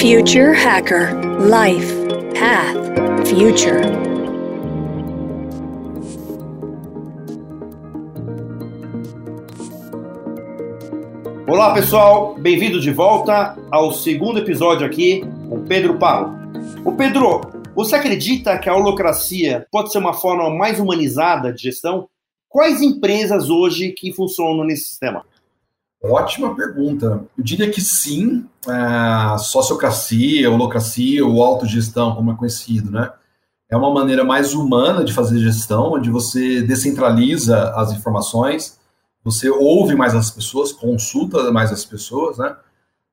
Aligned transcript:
Future 0.00 0.54
Hacker 0.54 1.10
Life 1.40 1.92
Path 2.38 3.26
Future. 3.26 3.82
Olá 11.48 11.74
pessoal, 11.74 12.36
bem-vindo 12.38 12.78
de 12.78 12.92
volta 12.92 13.58
ao 13.72 13.90
segundo 13.90 14.38
episódio 14.38 14.86
aqui 14.86 15.24
com 15.48 15.64
Pedro 15.64 15.98
Paulo. 15.98 16.32
O 16.84 16.92
Pedro, 16.92 17.40
você 17.74 17.96
acredita 17.96 18.56
que 18.56 18.68
a 18.68 18.76
holocracia 18.76 19.66
pode 19.68 19.90
ser 19.90 19.98
uma 19.98 20.14
forma 20.14 20.48
mais 20.48 20.78
humanizada 20.78 21.52
de 21.52 21.60
gestão? 21.60 22.08
Quais 22.48 22.80
empresas 22.80 23.50
hoje 23.50 23.90
que 23.90 24.12
funcionam 24.12 24.62
nesse 24.62 24.90
sistema? 24.90 25.24
Ótima 26.02 26.54
pergunta. 26.54 27.24
Eu 27.36 27.42
diria 27.42 27.70
que 27.70 27.80
sim, 27.80 28.48
a 28.66 29.36
sociocracia, 29.38 30.50
holocracia 30.50 31.26
ou 31.26 31.42
autogestão, 31.42 32.14
como 32.14 32.32
é 32.32 32.36
conhecido, 32.36 32.90
né? 32.90 33.12
É 33.70 33.76
uma 33.76 33.92
maneira 33.92 34.24
mais 34.24 34.54
humana 34.54 35.04
de 35.04 35.12
fazer 35.12 35.40
gestão, 35.40 35.92
onde 35.92 36.08
você 36.08 36.62
descentraliza 36.62 37.70
as 37.74 37.92
informações, 37.92 38.78
você 39.22 39.50
ouve 39.50 39.94
mais 39.94 40.14
as 40.14 40.30
pessoas, 40.30 40.72
consulta 40.72 41.50
mais 41.50 41.72
as 41.72 41.84
pessoas, 41.84 42.38
né? 42.38 42.56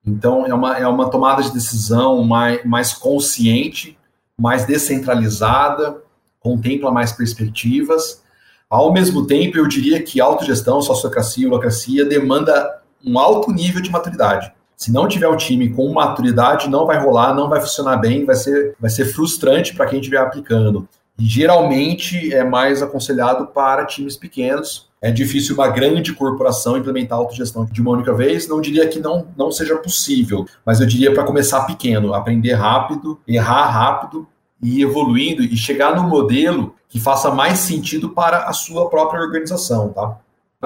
Então, 0.06 0.46
é 0.46 0.54
uma, 0.54 0.78
é 0.78 0.88
uma 0.88 1.10
tomada 1.10 1.42
de 1.42 1.52
decisão 1.52 2.24
mais, 2.24 2.64
mais 2.64 2.94
consciente, 2.94 3.98
mais 4.40 4.64
descentralizada, 4.66 6.02
contempla 6.40 6.92
mais 6.92 7.12
perspectivas 7.12 8.24
ao 8.76 8.92
mesmo 8.92 9.26
tempo, 9.26 9.58
eu 9.58 9.68
diria 9.68 10.02
que 10.02 10.20
autogestão, 10.20 10.82
sociocracia 10.82 11.46
e 11.46 11.48
holocracia 11.48 12.04
demanda 12.04 12.82
um 13.04 13.18
alto 13.18 13.52
nível 13.52 13.82
de 13.82 13.90
maturidade. 13.90 14.52
Se 14.76 14.92
não 14.92 15.08
tiver 15.08 15.30
um 15.30 15.38
time 15.38 15.70
com 15.70 15.94
maturidade, 15.94 16.70
não 16.70 16.86
vai 16.86 17.00
rolar, 17.00 17.34
não 17.34 17.48
vai 17.48 17.62
funcionar 17.62 17.98
bem, 17.98 18.26
vai 18.26 18.36
ser, 18.36 18.76
vai 18.80 18.90
ser 18.90 19.06
frustrante 19.06 19.74
para 19.74 19.86
quem 19.86 20.00
estiver 20.00 20.18
aplicando. 20.18 20.88
E 21.18 21.26
geralmente 21.26 22.34
é 22.34 22.44
mais 22.44 22.82
aconselhado 22.82 23.48
para 23.48 23.86
times 23.86 24.18
pequenos. 24.18 24.90
É 25.02 25.10
difícil 25.10 25.56
uma 25.56 25.70
grande 25.70 26.12
corporação 26.14 26.76
implementar 26.76 27.18
autogestão 27.18 27.64
de 27.64 27.82
uma 27.82 27.92
única 27.92 28.14
vez. 28.14 28.50
Não 28.50 28.60
diria 28.60 28.86
que 28.90 29.00
não, 29.00 29.28
não 29.38 29.50
seja 29.50 29.78
possível, 29.78 30.46
mas 30.66 30.82
eu 30.82 30.88
diria 30.88 31.14
para 31.14 31.24
começar 31.24 31.64
pequeno, 31.66 32.14
aprender 32.14 32.54
rápido, 32.54 33.18
errar 33.26 33.68
rápido 33.68 34.28
e 34.62 34.82
evoluindo 34.82 35.44
e 35.44 35.56
chegar 35.56 35.96
no 35.96 36.04
modelo 36.08 36.76
que 36.88 37.00
faça 37.00 37.32
mais 37.32 37.60
sentido 37.60 38.10
para 38.10 38.46
a 38.46 38.54
sua 38.54 38.90
própria 38.90 39.22
organização, 39.22 39.90
tá? 39.90 40.18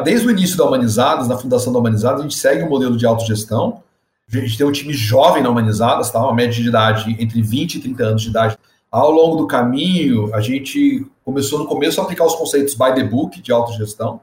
Desde 0.04 0.28
o 0.28 0.32
início 0.32 0.58
da 0.58 0.66
Humanizadas, 0.66 1.28
na 1.28 1.38
fundação 1.38 1.74
da 1.74 1.80
Humanizadas, 1.80 2.20
a 2.20 2.24
gente 2.24 2.36
segue 2.36 2.64
um 2.64 2.70
modelo 2.70 2.96
de 2.96 3.06
autogestão. 3.06 3.84
A 4.32 4.38
gente 4.38 4.58
tem 4.58 4.66
um 4.66 4.72
time 4.72 4.94
jovem 4.94 5.42
na 5.42 5.50
Humanizadas, 5.50 6.12
tá? 6.12 6.20
uma 6.20 6.34
média 6.34 6.62
de 6.62 6.68
idade 6.68 7.18
entre 7.20 7.42
20 7.42 7.76
e 7.76 7.80
30 7.82 8.04
anos 8.04 8.22
de 8.22 8.30
idade. 8.30 8.58
Ao 8.92 9.12
longo 9.12 9.36
do 9.36 9.48
caminho, 9.48 10.34
a 10.34 10.42
gente 10.42 11.06
começou 11.24 11.60
no 11.60 11.66
começo 11.66 12.00
a 12.00 12.04
aplicar 12.04 12.26
os 12.26 12.36
conceitos 12.36 12.74
by 12.74 12.94
the 12.96 13.04
book 13.04 13.42
de 13.42 13.52
autogestão, 13.52 14.22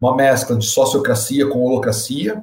uma 0.00 0.14
mescla 0.14 0.56
de 0.56 0.66
sociocracia 0.66 1.46
com 1.46 1.62
holocracia. 1.62 2.42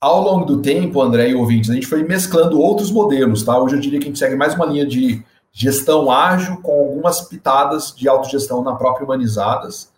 Ao 0.00 0.22
longo 0.22 0.44
do 0.44 0.60
tempo, 0.60 1.00
André 1.00 1.30
e 1.30 1.34
ouvintes, 1.34 1.70
a 1.70 1.74
gente 1.74 1.86
foi 1.86 2.02
mesclando 2.02 2.60
outros 2.60 2.90
modelos, 2.90 3.42
tá? 3.42 3.58
Hoje 3.58 3.76
eu 3.76 3.80
diria 3.80 3.98
que 3.98 4.06
a 4.06 4.08
gente 4.08 4.18
segue 4.18 4.36
mais 4.36 4.54
uma 4.54 4.66
linha 4.66 4.86
de 4.86 5.22
gestão 5.54 6.10
ágil 6.10 6.56
com 6.56 6.72
algumas 6.72 7.20
pitadas 7.20 7.94
de 7.94 8.08
autogestão 8.08 8.60
na 8.62 8.74
própria 8.74 9.04
Humanizadas. 9.04 9.88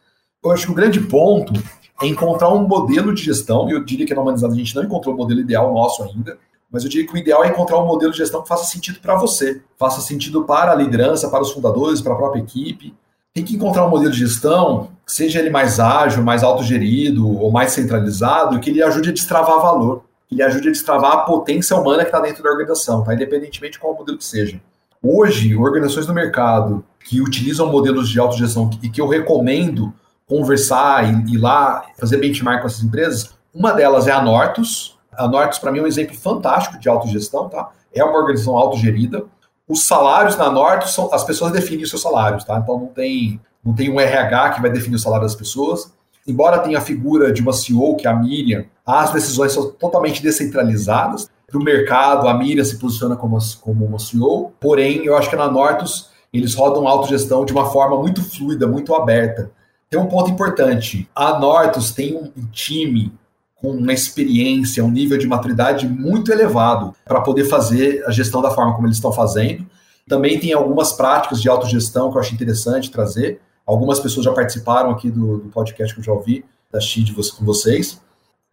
Eu 0.44 0.50
acho 0.50 0.66
que 0.66 0.72
o 0.72 0.74
grande 0.74 1.00
ponto 1.00 1.54
é 2.00 2.06
encontrar 2.06 2.52
um 2.52 2.68
modelo 2.68 3.14
de 3.14 3.22
gestão, 3.22 3.66
e 3.66 3.72
eu 3.72 3.82
diria 3.82 4.06
que 4.06 4.14
na 4.14 4.20
Humanizadas 4.20 4.54
a 4.54 4.58
gente 4.58 4.77
não 4.77 4.84
encontrou 4.84 5.14
o 5.14 5.16
modelo 5.16 5.40
ideal 5.40 5.72
nosso 5.72 6.02
ainda, 6.02 6.38
mas 6.70 6.84
eu 6.84 6.90
diria 6.90 7.06
que 7.06 7.14
o 7.14 7.16
ideal 7.16 7.42
é 7.42 7.48
encontrar 7.48 7.78
um 7.78 7.86
modelo 7.86 8.12
de 8.12 8.18
gestão 8.18 8.42
que 8.42 8.48
faça 8.48 8.66
sentido 8.66 9.00
para 9.00 9.16
você, 9.16 9.62
faça 9.78 10.02
sentido 10.02 10.44
para 10.44 10.72
a 10.72 10.74
liderança, 10.74 11.30
para 11.30 11.40
os 11.40 11.52
fundadores, 11.52 12.02
para 12.02 12.12
a 12.12 12.16
própria 12.16 12.40
equipe. 12.40 12.94
Tem 13.32 13.42
que 13.42 13.56
encontrar 13.56 13.86
um 13.86 13.90
modelo 13.90 14.12
de 14.12 14.18
gestão, 14.18 14.90
seja 15.06 15.38
ele 15.38 15.48
mais 15.48 15.80
ágil, 15.80 16.22
mais 16.22 16.42
autogerido 16.42 17.40
ou 17.40 17.50
mais 17.50 17.72
centralizado, 17.72 18.61
que 18.61 18.68
ele 18.68 18.83
ajude 18.83 19.08
a 19.08 19.12
destravar 19.12 19.61
valor, 19.62 20.05
que 20.28 20.34
ele 20.34 20.42
ajude 20.42 20.68
a 20.68 20.72
destravar 20.72 21.12
a 21.12 21.18
potência 21.18 21.74
humana 21.77 22.02
que 22.02 22.08
está 22.08 22.20
dentro 22.20 22.42
da 22.42 22.50
organização, 22.50 23.02
tá? 23.02 23.14
independentemente 23.14 23.74
de 23.74 23.78
qual 23.78 23.95
modelo 23.95 24.18
que 24.18 24.24
seja. 24.24 24.61
Hoje, 25.08 25.55
organizações 25.55 26.05
do 26.05 26.12
mercado 26.12 26.84
que 27.05 27.20
utilizam 27.20 27.70
modelos 27.70 28.08
de 28.08 28.18
autogestão 28.18 28.68
e 28.83 28.89
que 28.89 29.00
eu 29.00 29.06
recomendo 29.06 29.94
conversar 30.27 31.05
e 31.05 31.34
ir 31.34 31.39
lá 31.39 31.84
fazer 31.96 32.17
benchmark 32.17 32.61
com 32.61 32.67
essas 32.67 32.83
empresas, 32.83 33.30
uma 33.55 33.70
delas 33.70 34.08
é 34.08 34.11
a 34.11 34.20
Nortus. 34.20 34.98
A 35.12 35.28
Nortus, 35.28 35.61
para 35.61 35.70
mim, 35.70 35.78
é 35.78 35.83
um 35.83 35.86
exemplo 35.86 36.16
fantástico 36.16 36.80
de 36.80 36.89
autogestão, 36.89 37.48
tá? 37.48 37.70
É 37.95 38.02
uma 38.02 38.18
organização 38.18 38.56
autogerida. 38.56 39.22
Os 39.68 39.84
salários 39.84 40.36
na 40.36 40.50
Nortus 40.50 40.92
são 40.92 41.14
as 41.14 41.22
pessoas 41.22 41.52
definem 41.52 41.84
os 41.84 41.90
seus 41.90 42.02
salários, 42.02 42.42
tá? 42.42 42.58
Então 42.58 42.77
não 42.77 42.89
tem, 42.89 43.40
não 43.64 43.72
tem 43.72 43.89
um 43.89 44.00
RH 44.00 44.50
que 44.50 44.61
vai 44.61 44.72
definir 44.72 44.96
o 44.96 44.98
salário 44.98 45.24
das 45.24 45.36
pessoas. 45.36 45.95
Embora 46.27 46.58
tenha 46.58 46.78
a 46.78 46.80
figura 46.80 47.33
de 47.33 47.42
uma 47.42 47.52
CEO, 47.52 47.95
que 47.95 48.08
é 48.08 48.11
a 48.11 48.16
Miriam, 48.16 48.64
as 48.84 49.12
decisões 49.12 49.52
são 49.52 49.70
totalmente 49.70 50.20
descentralizadas 50.20 51.30
para 51.46 51.58
o 51.58 51.62
mercado, 51.62 52.27
a 52.29 52.34
Miriam 52.34 52.64
se 52.64 52.79
posiciona 52.79 53.14
como, 53.14 53.39
como 53.61 53.84
uma 53.84 53.98
CEO, 53.98 54.52
porém, 54.61 55.05
eu 55.05 55.17
acho 55.17 55.30
que 55.30 55.36
na 55.36 55.51
Nortus 55.51 56.11
eles 56.33 56.55
rodam 56.55 56.89
autogestão 56.89 57.45
de 57.45 57.52
uma 57.52 57.70
forma 57.70 57.96
muito 57.98 58.23
fluida, 58.23 58.67
muito 58.67 58.95
aberta. 58.95 59.51
Tem 59.89 59.98
um 59.98 60.07
ponto 60.07 60.30
importante: 60.30 61.08
a 61.14 61.39
Nortus 61.39 61.92
tem 61.92 62.17
um 62.17 62.46
time 62.51 63.12
com 63.55 63.70
uma 63.70 63.92
experiência, 63.92 64.84
um 64.84 64.90
nível 64.90 65.17
de 65.17 65.27
maturidade 65.27 65.89
muito 65.89 66.30
elevado 66.30 66.95
para 67.05 67.20
poder 67.20 67.45
fazer 67.45 68.05
a 68.07 68.11
gestão 68.11 68.42
da 68.42 68.51
forma 68.51 68.74
como 68.74 68.86
eles 68.86 68.96
estão 68.96 69.13
fazendo. 69.13 69.67
Também 70.08 70.39
tem 70.39 70.52
algumas 70.52 70.92
práticas 70.92 71.40
de 71.40 71.48
autogestão 71.48 72.11
que 72.11 72.17
eu 72.17 72.20
acho 72.20 72.34
interessante 72.34 72.90
trazer. 72.90 73.40
Algumas 73.64 73.98
pessoas 73.98 74.24
já 74.24 74.33
participaram 74.33 74.90
aqui 74.90 75.11
do, 75.11 75.39
do 75.39 75.48
podcast 75.48 75.95
que 75.95 76.01
eu 76.01 76.05
já 76.05 76.13
ouvi, 76.13 76.45
da 76.70 76.80
XID 76.80 77.14
com 77.14 77.45
vocês. 77.45 78.01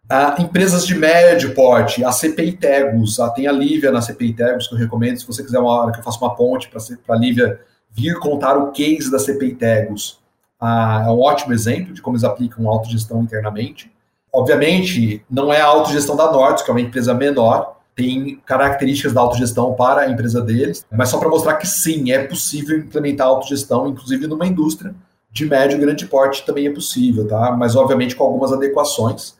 Ah, 0.08 0.36
empresas 0.38 0.86
de 0.86 0.94
médio 0.94 1.54
porte, 1.54 2.04
a 2.04 2.12
CPI 2.12 2.52
Tegos, 2.52 3.18
ah, 3.18 3.30
tem 3.30 3.46
a 3.46 3.52
Lívia 3.52 3.90
na 3.90 4.02
CPI 4.02 4.34
Tegos, 4.34 4.68
que 4.68 4.74
eu 4.74 4.78
recomendo, 4.78 5.18
se 5.18 5.26
você 5.26 5.42
quiser 5.42 5.58
uma 5.58 5.70
hora 5.70 5.92
que 5.92 6.00
eu 6.00 6.04
faça 6.04 6.18
uma 6.18 6.34
ponte 6.34 6.68
para 6.68 7.16
a 7.16 7.18
Lívia 7.18 7.58
vir 7.90 8.18
contar 8.18 8.56
o 8.56 8.70
case 8.70 9.10
da 9.10 9.18
CPI 9.18 9.54
Tegos. 9.54 10.18
Ah, 10.60 11.04
é 11.06 11.10
um 11.10 11.20
ótimo 11.20 11.54
exemplo 11.54 11.94
de 11.94 12.02
como 12.02 12.16
eles 12.16 12.24
aplicam 12.24 12.68
autogestão 12.68 13.22
internamente. 13.22 13.90
Obviamente, 14.32 15.24
não 15.30 15.52
é 15.52 15.60
a 15.60 15.66
autogestão 15.66 16.16
da 16.16 16.30
Norte, 16.30 16.64
que 16.64 16.70
é 16.70 16.74
uma 16.74 16.80
empresa 16.80 17.14
menor, 17.14 17.80
tem 17.94 18.40
características 18.44 19.12
da 19.12 19.20
autogestão 19.20 19.74
para 19.74 20.02
a 20.02 20.10
empresa 20.10 20.40
deles, 20.40 20.84
mas 20.90 21.08
só 21.08 21.18
para 21.18 21.28
mostrar 21.28 21.54
que 21.54 21.66
sim, 21.66 22.10
é 22.10 22.24
possível 22.24 22.76
implementar 22.76 23.28
autogestão, 23.28 23.88
inclusive 23.88 24.26
numa 24.26 24.46
indústria 24.46 24.94
de 25.30 25.46
médio 25.46 25.76
e 25.76 25.80
grande 25.80 26.06
porte 26.06 26.44
também 26.44 26.66
é 26.66 26.72
possível, 26.72 27.26
tá? 27.26 27.52
Mas 27.52 27.74
obviamente 27.74 28.14
com 28.16 28.24
algumas 28.24 28.52
adequações. 28.52 29.36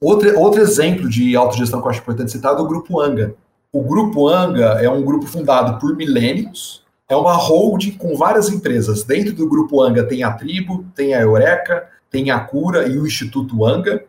Outro, 0.00 0.38
outro 0.38 0.60
exemplo 0.60 1.08
de 1.08 1.34
autogestão 1.34 1.80
que 1.80 1.86
eu 1.86 1.90
acho 1.90 2.00
importante 2.00 2.30
citar 2.30 2.52
é 2.52 2.56
do 2.56 2.66
Grupo 2.66 3.00
Anga. 3.00 3.34
O 3.72 3.82
Grupo 3.82 4.28
Anga 4.28 4.78
é 4.82 4.90
um 4.90 5.02
grupo 5.02 5.26
fundado 5.26 5.78
por 5.78 5.96
milênios, 5.96 6.84
é 7.08 7.16
uma 7.16 7.32
holding 7.32 7.92
com 7.92 8.14
várias 8.14 8.48
empresas. 8.48 9.04
Dentro 9.04 9.32
do 9.32 9.48
Grupo 9.48 9.82
Anga 9.82 10.04
tem 10.04 10.22
a 10.22 10.32
Tribo, 10.32 10.84
tem 10.94 11.14
a 11.14 11.20
Eureka, 11.20 11.88
tem 12.10 12.30
a 12.30 12.38
Cura 12.40 12.86
e 12.86 12.98
o 12.98 13.06
Instituto 13.06 13.64
Anga. 13.64 14.04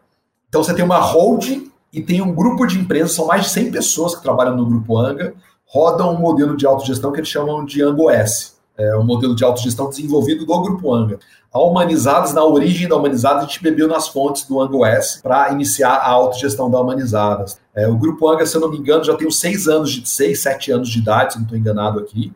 Então 0.49 0.61
você 0.61 0.73
tem 0.73 0.83
uma 0.83 0.99
holding 0.99 1.71
e 1.93 2.01
tem 2.01 2.21
um 2.21 2.33
grupo 2.33 2.65
de 2.65 2.77
empresas, 2.79 3.13
são 3.13 3.27
mais 3.27 3.43
de 3.43 3.49
100 3.51 3.71
pessoas 3.71 4.15
que 4.15 4.21
trabalham 4.21 4.57
no 4.57 4.65
Grupo 4.65 4.97
Anga, 4.97 5.33
rodam 5.65 6.13
um 6.13 6.19
modelo 6.19 6.57
de 6.57 6.65
autogestão 6.65 7.11
que 7.11 7.19
eles 7.19 7.29
chamam 7.29 7.63
de 7.63 7.81
Ango 7.81 8.09
S 8.09 8.56
é 8.77 8.95
um 8.95 9.03
modelo 9.03 9.35
de 9.35 9.43
autogestão 9.43 9.89
desenvolvido 9.89 10.45
do 10.45 10.61
Grupo 10.61 10.93
Anga. 10.93 11.19
A 11.51 11.59
Humanizadas, 11.59 12.33
na 12.33 12.43
origem 12.43 12.87
da 12.87 12.95
Humanizadas, 12.95 13.43
a 13.43 13.47
gente 13.47 13.63
bebeu 13.63 13.87
nas 13.87 14.07
fontes 14.07 14.43
do 14.45 14.61
Anga 14.61 14.77
OS 14.77 15.19
para 15.23 15.51
iniciar 15.51 15.95
a 15.95 16.09
autogestão 16.09 16.69
da 16.69 16.79
Humanizadas. 16.79 17.59
É, 17.73 17.87
o 17.87 17.97
Grupo 17.97 18.29
Anga, 18.29 18.45
se 18.45 18.55
eu 18.55 18.61
não 18.61 18.69
me 18.69 18.77
engano, 18.77 19.03
já 19.03 19.15
tem 19.15 19.29
seis 19.31 19.67
anos 19.67 19.91
de 19.91 20.07
seis, 20.07 20.41
sete 20.41 20.71
anos 20.71 20.89
de 20.89 20.99
idade, 20.99 21.33
se 21.33 21.39
não 21.39 21.45
estou 21.45 21.57
enganado 21.57 21.99
aqui. 21.99 22.31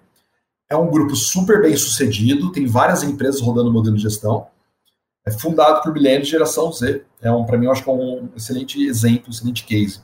É 0.69 0.75
um 0.75 0.89
grupo 0.89 1.15
super 1.17 1.61
bem 1.61 1.75
sucedido, 1.75 2.51
tem 2.51 2.65
várias 2.65 3.03
empresas 3.03 3.41
rodando 3.41 3.69
o 3.69 3.73
modelo 3.73 3.97
de 3.97 4.03
gestão. 4.03 4.47
É 5.25 5.29
fundado 5.29 5.81
por 5.81 5.93
milênios 5.93 6.27
de 6.27 6.31
geração 6.31 6.71
Z. 6.71 7.03
É 7.21 7.29
um, 7.31 7.45
para 7.45 7.57
mim, 7.57 7.65
eu 7.65 7.73
acho 7.73 7.83
que 7.83 7.89
é 7.89 7.93
um 7.93 8.29
excelente 8.35 8.81
exemplo, 8.83 9.25
um 9.27 9.31
excelente 9.31 9.65
case. 9.65 9.99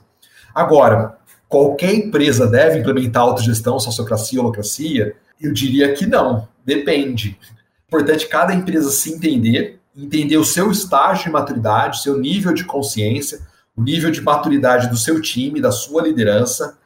Agora, 0.54 1.16
qualquer 1.48 1.94
empresa 1.94 2.46
deve 2.46 2.78
implementar 2.78 3.22
autogestão, 3.22 3.80
sociocracia, 3.80 4.40
holocracia? 4.40 5.16
Eu 5.40 5.52
diria 5.52 5.92
que 5.94 6.06
não, 6.06 6.48
depende. 6.64 7.38
Importante 7.86 8.26
cada 8.26 8.54
empresa 8.54 8.90
se 8.90 9.12
entender, 9.12 9.80
entender 9.96 10.36
o 10.36 10.44
seu 10.44 10.70
estágio 10.70 11.24
de 11.24 11.30
maturidade, 11.30 12.02
seu 12.02 12.18
nível 12.18 12.52
de 12.52 12.64
consciência, 12.64 13.40
o 13.76 13.82
nível 13.82 14.10
de 14.10 14.20
maturidade 14.20 14.88
do 14.88 14.96
seu 14.96 15.20
time, 15.20 15.60
da 15.60 15.70
sua 15.70 16.02
liderança, 16.02 16.76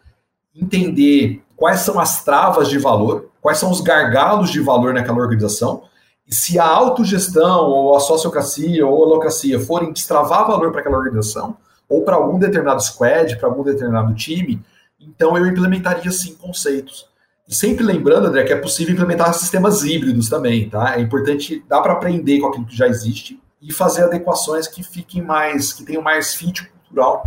entender 0.55 1.43
quais 1.57 1.81
são 1.81 1.99
as 1.99 2.23
travas 2.25 2.69
de 2.69 2.79
valor, 2.79 3.31
quais 3.41 3.59
são 3.59 3.71
os 3.71 3.81
gargalos 3.81 4.51
de 4.51 4.61
valor 4.61 4.93
naquela 4.93 5.19
organização, 5.19 5.85
e 6.27 6.35
se 6.35 6.59
a 6.59 6.67
autogestão, 6.67 7.67
ou 7.67 7.97
a 7.97 8.01
sociocracia, 8.01 8.87
ou 8.87 8.95
a 8.95 9.07
holocracia 9.07 9.59
forem 9.59 9.93
destravar 9.93 10.47
valor 10.47 10.71
para 10.71 10.81
aquela 10.81 10.97
organização, 10.97 11.57
ou 11.89 12.03
para 12.03 12.17
algum 12.17 12.39
determinado 12.39 12.83
squad, 12.83 13.37
para 13.37 13.49
algum 13.49 13.63
determinado 13.63 14.15
time, 14.15 14.63
Então 14.99 15.37
eu 15.37 15.47
implementaria 15.47 16.11
sim 16.13 16.35
conceitos. 16.37 17.07
Sempre 17.53 17.85
lembrando, 17.85 18.29
André, 18.29 18.45
que 18.45 18.53
é 18.53 18.57
possível 18.57 18.95
implementar 18.95 19.35
sistemas 19.35 19.83
híbridos 19.85 20.31
também, 20.31 20.71
tá? 20.71 20.97
É 20.97 21.01
importante, 21.03 21.63
dá 21.69 21.83
para 21.83 21.93
aprender 21.93 22.41
com 22.41 22.47
aquilo 22.47 22.65
que 22.65 22.77
já 22.77 22.89
existe 22.89 23.39
e 23.61 23.71
fazer 23.71 24.05
adequações 24.05 24.67
que 24.67 24.83
fiquem 24.83 25.23
mais, 25.23 25.71
que 25.73 25.85
tenham 25.85 26.03
mais 26.03 26.35
fit 26.35 26.67
cultural 26.67 27.23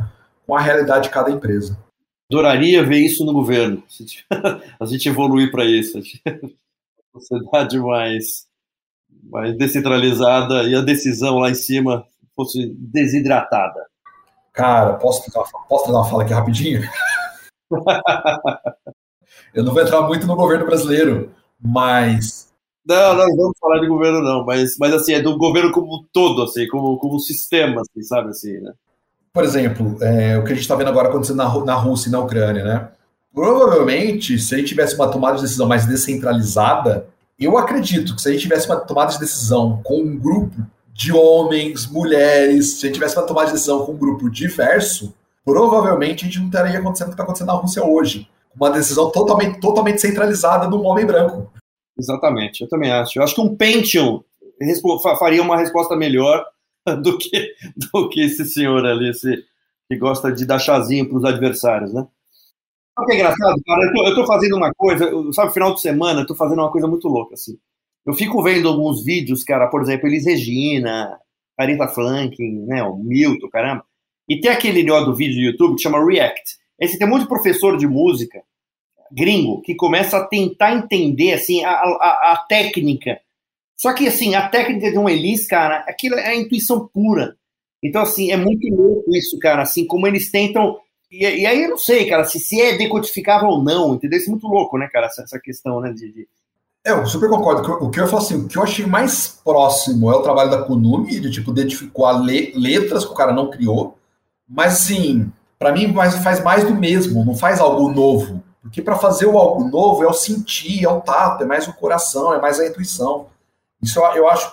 com 0.48 0.56
a 0.56 0.60
realidade 0.60 1.04
de 1.04 1.10
cada 1.12 1.30
empresa. 1.30 1.78
Adoraria 2.32 2.84
ver 2.84 2.98
isso 2.98 3.24
no 3.24 3.34
governo. 3.34 3.84
A 4.82 4.86
gente 4.86 5.08
evoluir 5.08 5.52
para 5.52 5.64
isso. 5.64 6.00
A 6.00 6.02
sociedade 7.20 7.80
mais, 7.80 8.48
mais 9.30 9.56
descentralizada 9.56 10.64
e 10.64 10.74
a 10.74 10.82
decisão 10.82 11.38
lá 11.38 11.52
em 11.52 11.56
cima 11.56 12.04
fosse 12.36 12.74
desidratada. 12.80 13.86
Cara, 14.52 14.96
posso, 14.96 15.24
posso 15.70 15.92
dar 15.92 16.00
uma 16.00 16.10
fala 16.10 16.24
aqui 16.24 16.34
rapidinho? 16.34 16.82
Eu 19.56 19.64
não 19.64 19.74
vou 19.74 19.82
entrar 19.82 20.02
muito 20.02 20.28
no 20.28 20.36
governo 20.36 20.66
brasileiro, 20.66 21.32
mas. 21.60 22.50
Não, 22.86 23.16
não 23.16 23.36
vamos 23.36 23.58
falar 23.60 23.80
de 23.80 23.88
governo, 23.88 24.22
não, 24.22 24.46
mas, 24.46 24.78
mas 24.78 24.94
assim, 24.94 25.14
é 25.14 25.22
do 25.22 25.38
governo 25.38 25.72
como 25.72 25.96
um 25.96 26.06
todo, 26.14 26.44
assim, 26.44 26.68
como, 26.68 26.98
como 27.00 27.20
sistema, 27.20 27.82
assim, 27.82 28.04
sabe 28.04 28.30
assim, 28.30 28.60
né? 28.60 28.74
Por 29.34 29.44
exemplo, 29.44 29.98
é, 30.02 30.38
o 30.38 30.44
que 30.44 30.52
a 30.52 30.56
gente 30.56 30.62
está 30.62 30.76
vendo 30.76 30.90
agora 30.90 31.08
acontecendo 31.08 31.38
na, 31.38 31.66
na 31.66 31.74
Rússia 31.74 32.10
e 32.10 32.12
na 32.12 32.20
Ucrânia, 32.20 32.64
né? 32.64 32.90
Provavelmente, 33.34 34.38
se 34.38 34.54
a 34.54 34.58
gente 34.58 34.68
tivesse 34.68 34.96
uma 34.96 35.10
tomada 35.10 35.38
de 35.38 35.44
decisão 35.44 35.68
mais 35.68 35.86
descentralizada, 35.86 37.08
eu 37.40 37.58
acredito 37.58 38.16
que 38.16 38.22
se 38.22 38.30
a 38.30 38.32
gente 38.32 38.42
tivesse 38.42 38.68
uma 38.68 38.78
tomada 38.78 39.12
de 39.12 39.20
decisão 39.20 39.82
com 39.84 40.02
um 40.02 40.18
grupo 40.18 40.56
de 40.94 41.12
homens, 41.12 41.88
mulheres, 41.88 42.80
se 42.80 42.86
a 42.86 42.88
gente 42.88 42.96
tivesse 42.96 43.18
uma 43.18 43.26
tomada 43.26 43.48
de 43.48 43.54
decisão 43.54 43.86
com 43.86 43.94
um 43.94 43.98
grupo 43.98 44.30
diverso, 44.30 45.14
provavelmente 45.44 46.24
a 46.24 46.28
gente 46.28 46.40
não 46.40 46.50
teria 46.50 46.80
acontecendo 46.80 47.08
o 47.08 47.10
que 47.10 47.14
está 47.16 47.24
acontecendo 47.24 47.48
na 47.48 47.54
Rússia 47.54 47.84
hoje. 47.84 48.30
Uma 48.56 48.72
decisão 48.72 49.12
totalmente, 49.12 49.60
totalmente 49.60 50.02
centralizada 50.02 50.68
de 50.68 50.76
um 50.76 50.86
homem 50.86 51.06
branco. 51.06 51.52
Exatamente, 51.98 52.62
eu 52.62 52.70
também 52.70 52.92
acho. 52.92 53.20
Eu 53.20 53.24
acho 53.24 53.36
que 53.36 53.42
um 53.42 53.56
Pentium 53.56 54.24
faria 55.20 55.42
uma 55.42 55.58
resposta 55.58 55.96
melhor 55.96 56.46
do 57.02 57.18
que, 57.18 57.54
do 57.92 58.10
que 58.10 58.22
esse 58.22 58.46
senhor 58.46 58.86
ali, 58.86 59.10
esse, 59.10 59.44
que 59.90 59.98
gosta 59.98 60.32
de 60.32 60.46
dar 60.46 60.60
chazinho 60.60 61.08
para 61.08 61.18
os 61.18 61.26
adversários, 61.26 61.94
né? 61.94 62.08
Sabe 62.96 63.04
o 63.04 63.06
que 63.06 63.12
é 63.12 63.16
engraçado, 63.16 63.62
cara? 63.66 63.92
Eu 63.98 64.10
estou 64.10 64.26
fazendo 64.26 64.56
uma 64.56 64.72
coisa, 64.74 65.12
sabe, 65.34 65.54
final 65.54 65.74
de 65.74 65.82
semana, 65.82 66.20
eu 66.20 66.24
estou 66.24 66.38
fazendo 66.38 66.60
uma 66.60 66.72
coisa 66.72 66.88
muito 66.88 67.08
louca, 67.08 67.34
assim. 67.34 67.58
Eu 68.06 68.14
fico 68.14 68.42
vendo 68.42 68.70
alguns 68.70 69.04
vídeos, 69.04 69.44
cara, 69.44 69.68
por 69.68 69.82
exemplo, 69.82 70.08
Elis 70.08 70.26
Regina, 70.26 71.20
Aretha 71.58 71.88
Franklin, 71.88 72.66
né, 72.66 72.84
o 72.84 72.96
Milton, 72.96 73.50
caramba. 73.50 73.84
E 74.30 74.40
tem 74.40 74.52
aquele 74.52 74.90
ó, 74.92 75.02
do 75.02 75.16
vídeo 75.16 75.36
do 75.36 75.42
YouTube 75.42 75.76
que 75.76 75.82
chama 75.82 76.04
React. 76.04 76.58
Esse 76.80 76.98
tem 77.00 77.20
de 77.20 77.28
professor 77.28 77.78
de 77.78 77.88
música 77.88 78.42
gringo 79.12 79.62
que 79.62 79.76
começa 79.76 80.18
a 80.18 80.26
tentar 80.26 80.76
entender 80.76 81.34
assim 81.34 81.64
a, 81.64 81.72
a, 81.72 82.34
a 82.34 82.46
técnica. 82.50 83.20
Só 83.78 83.94
que 83.94 84.08
assim, 84.08 84.36
a 84.36 84.48
técnica 84.48 84.92
de 84.92 84.98
um 84.98 85.10
Elis, 85.10 85.48
cara, 85.48 85.80
aquilo 85.88 86.16
é 86.16 86.30
a 86.30 86.36
intuição 86.36 86.88
pura. 86.88 87.36
Então, 87.84 88.02
assim, 88.02 88.32
é 88.32 88.38
muito 88.38 88.68
louco 88.74 89.16
isso, 89.16 89.38
cara, 89.40 89.62
assim, 89.62 89.86
como 89.86 90.08
eles 90.08 90.32
tentam. 90.32 90.80
E, 91.12 91.24
e 91.24 91.46
aí 91.46 91.64
eu 91.64 91.70
não 91.72 91.78
sei, 91.78 92.08
cara, 92.08 92.24
se, 92.24 92.40
se 92.40 92.60
é 92.60 92.78
decodificável 92.78 93.50
ou 93.50 93.64
não, 93.64 93.96
entendeu? 93.96 94.18
Isso 94.18 94.30
é 94.30 94.32
muito 94.32 94.48
louco, 94.48 94.78
né, 94.78 94.88
cara, 94.92 95.08
essa, 95.08 95.22
essa 95.22 95.40
questão, 95.40 95.80
né, 95.82 95.92
de, 95.92 96.12
de 96.12 96.28
eu 96.86 97.04
super 97.08 97.28
concordo. 97.28 97.84
O 97.84 97.90
que 97.90 98.00
eu 98.00 98.06
falo 98.06 98.22
assim, 98.22 98.36
o 98.36 98.48
que 98.48 98.60
eu 98.60 98.62
achei 98.62 98.86
mais 98.86 99.28
próximo 99.44 100.12
é 100.12 100.16
o 100.16 100.22
trabalho 100.22 100.52
da 100.52 100.62
Kunumi, 100.62 101.20
de 101.20 101.32
tipo, 101.32 101.50
identificar 101.50 102.12
le 102.12 102.54
letras 102.56 103.04
que 103.04 103.12
o 103.12 103.16
cara 103.16 103.34
não 103.34 103.50
criou. 103.50 103.98
Mas 104.48 104.74
assim, 104.74 105.32
para 105.58 105.72
mim 105.72 105.94
faz 106.24 106.44
mais 106.44 106.64
do 106.64 106.76
mesmo, 106.76 107.24
não 107.26 107.36
faz 107.36 107.60
algo 107.60 107.90
novo. 107.92 108.44
Porque 108.62 108.82
para 108.82 108.98
fazer 108.98 109.28
o 109.28 109.38
algo 109.38 109.64
novo 109.70 110.04
é 110.04 110.08
o 110.08 110.14
sentir, 110.14 110.84
é 110.84 110.90
o 110.90 111.00
tato, 111.00 111.44
é 111.44 111.46
mais 111.46 111.68
o 111.68 111.74
coração, 111.74 112.34
é 112.34 112.42
mais 112.42 112.60
a 112.60 112.66
intuição. 112.66 113.28
Isso 113.82 114.00
eu, 114.00 114.06
eu 114.16 114.28
acho. 114.28 114.52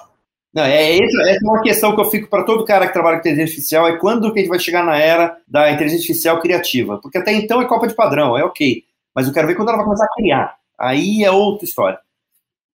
Não, 0.52 0.62
é, 0.62 0.98
essa 0.98 1.22
é 1.22 1.38
uma 1.42 1.62
questão 1.62 1.94
que 1.94 2.00
eu 2.00 2.10
fico 2.10 2.28
para 2.28 2.44
todo 2.44 2.64
cara 2.64 2.86
que 2.86 2.92
trabalha 2.92 3.16
com 3.16 3.20
inteligência 3.20 3.52
artificial, 3.52 3.88
é 3.88 3.96
quando 3.96 4.30
que 4.30 4.38
a 4.38 4.42
gente 4.42 4.50
vai 4.50 4.58
chegar 4.58 4.84
na 4.84 4.98
era 4.98 5.38
da 5.48 5.70
inteligência 5.70 6.02
artificial 6.02 6.40
criativa. 6.40 6.98
Porque 6.98 7.16
até 7.16 7.32
então 7.32 7.62
é 7.62 7.64
copa 7.64 7.88
de 7.88 7.94
padrão, 7.94 8.36
é 8.36 8.44
ok. 8.44 8.84
Mas 9.14 9.26
eu 9.26 9.32
quero 9.32 9.46
ver 9.46 9.54
quando 9.54 9.68
ela 9.68 9.78
vai 9.78 9.86
começar 9.86 10.04
a 10.04 10.14
criar. 10.14 10.56
Aí 10.78 11.24
é 11.24 11.30
outra 11.30 11.64
história. 11.64 11.98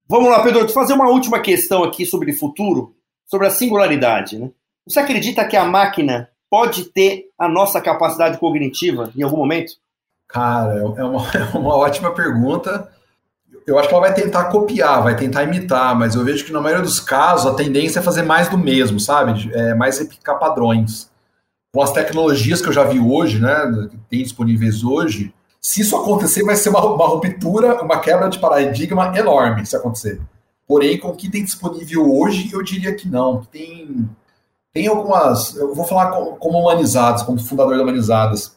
Vamos 0.08 0.30
lá, 0.30 0.42
Pedro, 0.42 0.68
fazer 0.70 0.94
uma 0.94 1.08
última 1.08 1.38
questão 1.38 1.84
aqui 1.84 2.04
sobre 2.04 2.32
o 2.32 2.36
futuro, 2.36 2.96
sobre 3.26 3.46
a 3.46 3.50
singularidade. 3.50 4.38
Né? 4.38 4.50
Você 4.86 4.98
acredita 4.98 5.46
que 5.46 5.56
a 5.56 5.64
máquina 5.64 6.30
pode 6.50 6.84
ter 6.84 7.26
a 7.38 7.48
nossa 7.48 7.80
capacidade 7.80 8.38
cognitiva 8.38 9.10
em 9.16 9.22
algum 9.22 9.36
momento? 9.36 9.72
Cara, 10.28 10.74
é 10.96 11.04
uma, 11.04 11.30
é 11.30 11.56
uma 11.56 11.76
ótima 11.76 12.12
pergunta. 12.12 12.88
Eu 13.66 13.78
acho 13.78 13.88
que 13.88 13.94
ela 13.94 14.06
vai 14.06 14.14
tentar 14.14 14.44
copiar, 14.44 15.02
vai 15.02 15.14
tentar 15.14 15.44
imitar, 15.44 15.94
mas 15.94 16.14
eu 16.14 16.24
vejo 16.24 16.44
que 16.44 16.52
na 16.52 16.60
maioria 16.60 16.84
dos 16.84 17.00
casos 17.00 17.46
a 17.46 17.54
tendência 17.54 17.98
é 17.98 18.02
fazer 18.02 18.22
mais 18.22 18.48
do 18.48 18.56
mesmo, 18.56 18.98
sabe? 18.98 19.50
É 19.52 19.74
mais 19.74 19.98
replicar 19.98 20.36
padrões. 20.36 21.10
Com 21.72 21.82
as 21.82 21.92
tecnologias 21.92 22.62
que 22.62 22.68
eu 22.68 22.72
já 22.72 22.84
vi 22.84 22.98
hoje, 22.98 23.38
né, 23.38 23.88
que 23.90 23.98
tem 24.08 24.22
disponíveis 24.22 24.82
hoje, 24.82 25.34
se 25.60 25.82
isso 25.82 25.96
acontecer, 25.96 26.42
vai 26.44 26.56
ser 26.56 26.70
uma, 26.70 26.82
uma 26.82 27.06
ruptura, 27.06 27.82
uma 27.82 28.00
quebra 28.00 28.28
de 28.28 28.38
paradigma 28.38 29.12
enorme 29.16 29.66
se 29.66 29.76
acontecer. 29.76 30.18
Porém, 30.66 30.98
com 30.98 31.08
o 31.08 31.16
que 31.16 31.30
tem 31.30 31.44
disponível 31.44 32.10
hoje, 32.10 32.50
eu 32.52 32.62
diria 32.62 32.94
que 32.94 33.08
não. 33.08 33.42
Tem, 33.44 34.08
tem 34.78 34.86
algumas. 34.86 35.56
Eu 35.56 35.74
vou 35.74 35.84
falar 35.84 36.12
como 36.12 36.60
humanizados, 36.60 37.24
como 37.24 37.40
fundador 37.40 37.76
da 37.76 37.82
Humanizadas. 37.82 38.56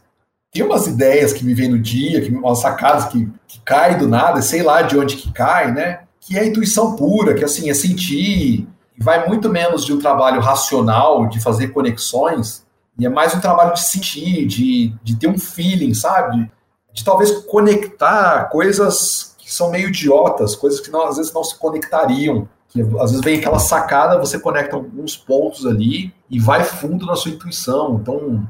Tem 0.53 0.63
umas 0.63 0.85
ideias 0.85 1.33
que 1.33 1.43
me 1.43 1.55
vêm 1.55 1.69
no 1.69 1.79
dia, 1.79 2.21
que, 2.21 2.29
umas 2.29 2.59
sacadas 2.59 3.05
que, 3.05 3.27
que 3.47 3.59
caem 3.61 3.97
do 3.97 4.07
nada, 4.07 4.39
sei 4.39 4.61
lá 4.61 4.83
de 4.83 4.95
onde 4.99 5.15
que 5.15 5.31
cai, 5.31 5.71
né? 5.71 6.01
Que 6.19 6.37
é 6.37 6.41
a 6.41 6.45
intuição 6.45 6.95
pura, 6.95 7.33
que 7.33 7.43
assim, 7.43 7.71
é 7.71 7.73
sentir. 7.73 8.67
Vai 8.99 9.27
muito 9.27 9.49
menos 9.49 9.83
de 9.83 9.93
um 9.93 9.97
trabalho 9.97 10.39
racional, 10.41 11.27
de 11.27 11.41
fazer 11.41 11.69
conexões, 11.69 12.63
e 12.99 13.05
é 13.05 13.09
mais 13.09 13.33
um 13.33 13.39
trabalho 13.39 13.73
de 13.73 13.81
sentir, 13.81 14.45
de, 14.45 14.93
de 15.01 15.15
ter 15.15 15.27
um 15.27 15.39
feeling, 15.39 15.95
sabe? 15.95 16.51
de 16.93 17.03
talvez 17.03 17.31
conectar 17.45 18.49
coisas 18.49 19.33
que 19.37 19.51
são 19.51 19.71
meio 19.71 19.87
idiotas, 19.87 20.55
coisas 20.55 20.79
que 20.79 20.91
não, 20.91 21.07
às 21.07 21.17
vezes 21.17 21.33
não 21.33 21.43
se 21.43 21.57
conectariam. 21.57 22.47
Que 22.71 22.81
às 22.81 23.11
vezes 23.11 23.21
vem 23.21 23.37
aquela 23.37 23.59
sacada, 23.59 24.17
você 24.17 24.39
conecta 24.39 24.77
alguns 24.77 25.17
pontos 25.17 25.65
ali 25.65 26.13
e 26.29 26.39
vai 26.39 26.63
fundo 26.63 27.05
na 27.05 27.15
sua 27.15 27.31
intuição. 27.31 27.99
Então. 28.01 28.47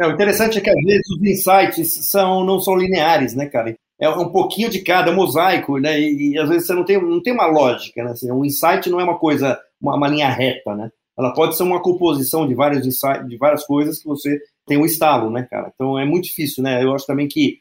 É, 0.00 0.06
o 0.06 0.12
interessante 0.12 0.58
é 0.58 0.60
que 0.60 0.70
às 0.70 0.84
vezes 0.84 1.10
os 1.10 1.22
insights 1.22 2.08
são, 2.08 2.44
não 2.44 2.60
são 2.60 2.76
lineares, 2.76 3.34
né, 3.34 3.46
cara? 3.46 3.74
É 4.00 4.08
um 4.08 4.30
pouquinho 4.30 4.70
de 4.70 4.80
cada, 4.80 5.10
mosaico, 5.10 5.78
né? 5.78 6.00
E, 6.00 6.34
e, 6.34 6.38
às 6.38 6.48
vezes 6.48 6.68
você 6.68 6.74
não 6.74 6.84
tem, 6.84 7.02
não 7.02 7.20
tem 7.20 7.32
uma 7.32 7.46
lógica, 7.46 8.04
né? 8.04 8.12
Assim, 8.12 8.30
um 8.30 8.44
insight 8.44 8.88
não 8.88 9.00
é 9.00 9.04
uma 9.04 9.18
coisa, 9.18 9.58
uma, 9.80 9.96
uma 9.96 10.06
linha 10.06 10.28
reta, 10.28 10.76
né? 10.76 10.88
Ela 11.18 11.34
pode 11.34 11.56
ser 11.56 11.64
uma 11.64 11.82
composição 11.82 12.46
de 12.46 12.54
vários 12.54 12.86
insights, 12.86 13.28
de 13.28 13.36
várias 13.36 13.66
coisas 13.66 13.98
que 14.00 14.06
você 14.06 14.40
tem 14.64 14.78
um 14.78 14.84
estalo, 14.84 15.30
né, 15.30 15.48
cara? 15.50 15.72
Então 15.74 15.98
é 15.98 16.04
muito 16.04 16.26
difícil, 16.26 16.62
né? 16.62 16.84
Eu 16.84 16.94
acho 16.94 17.04
também 17.06 17.26
que 17.26 17.58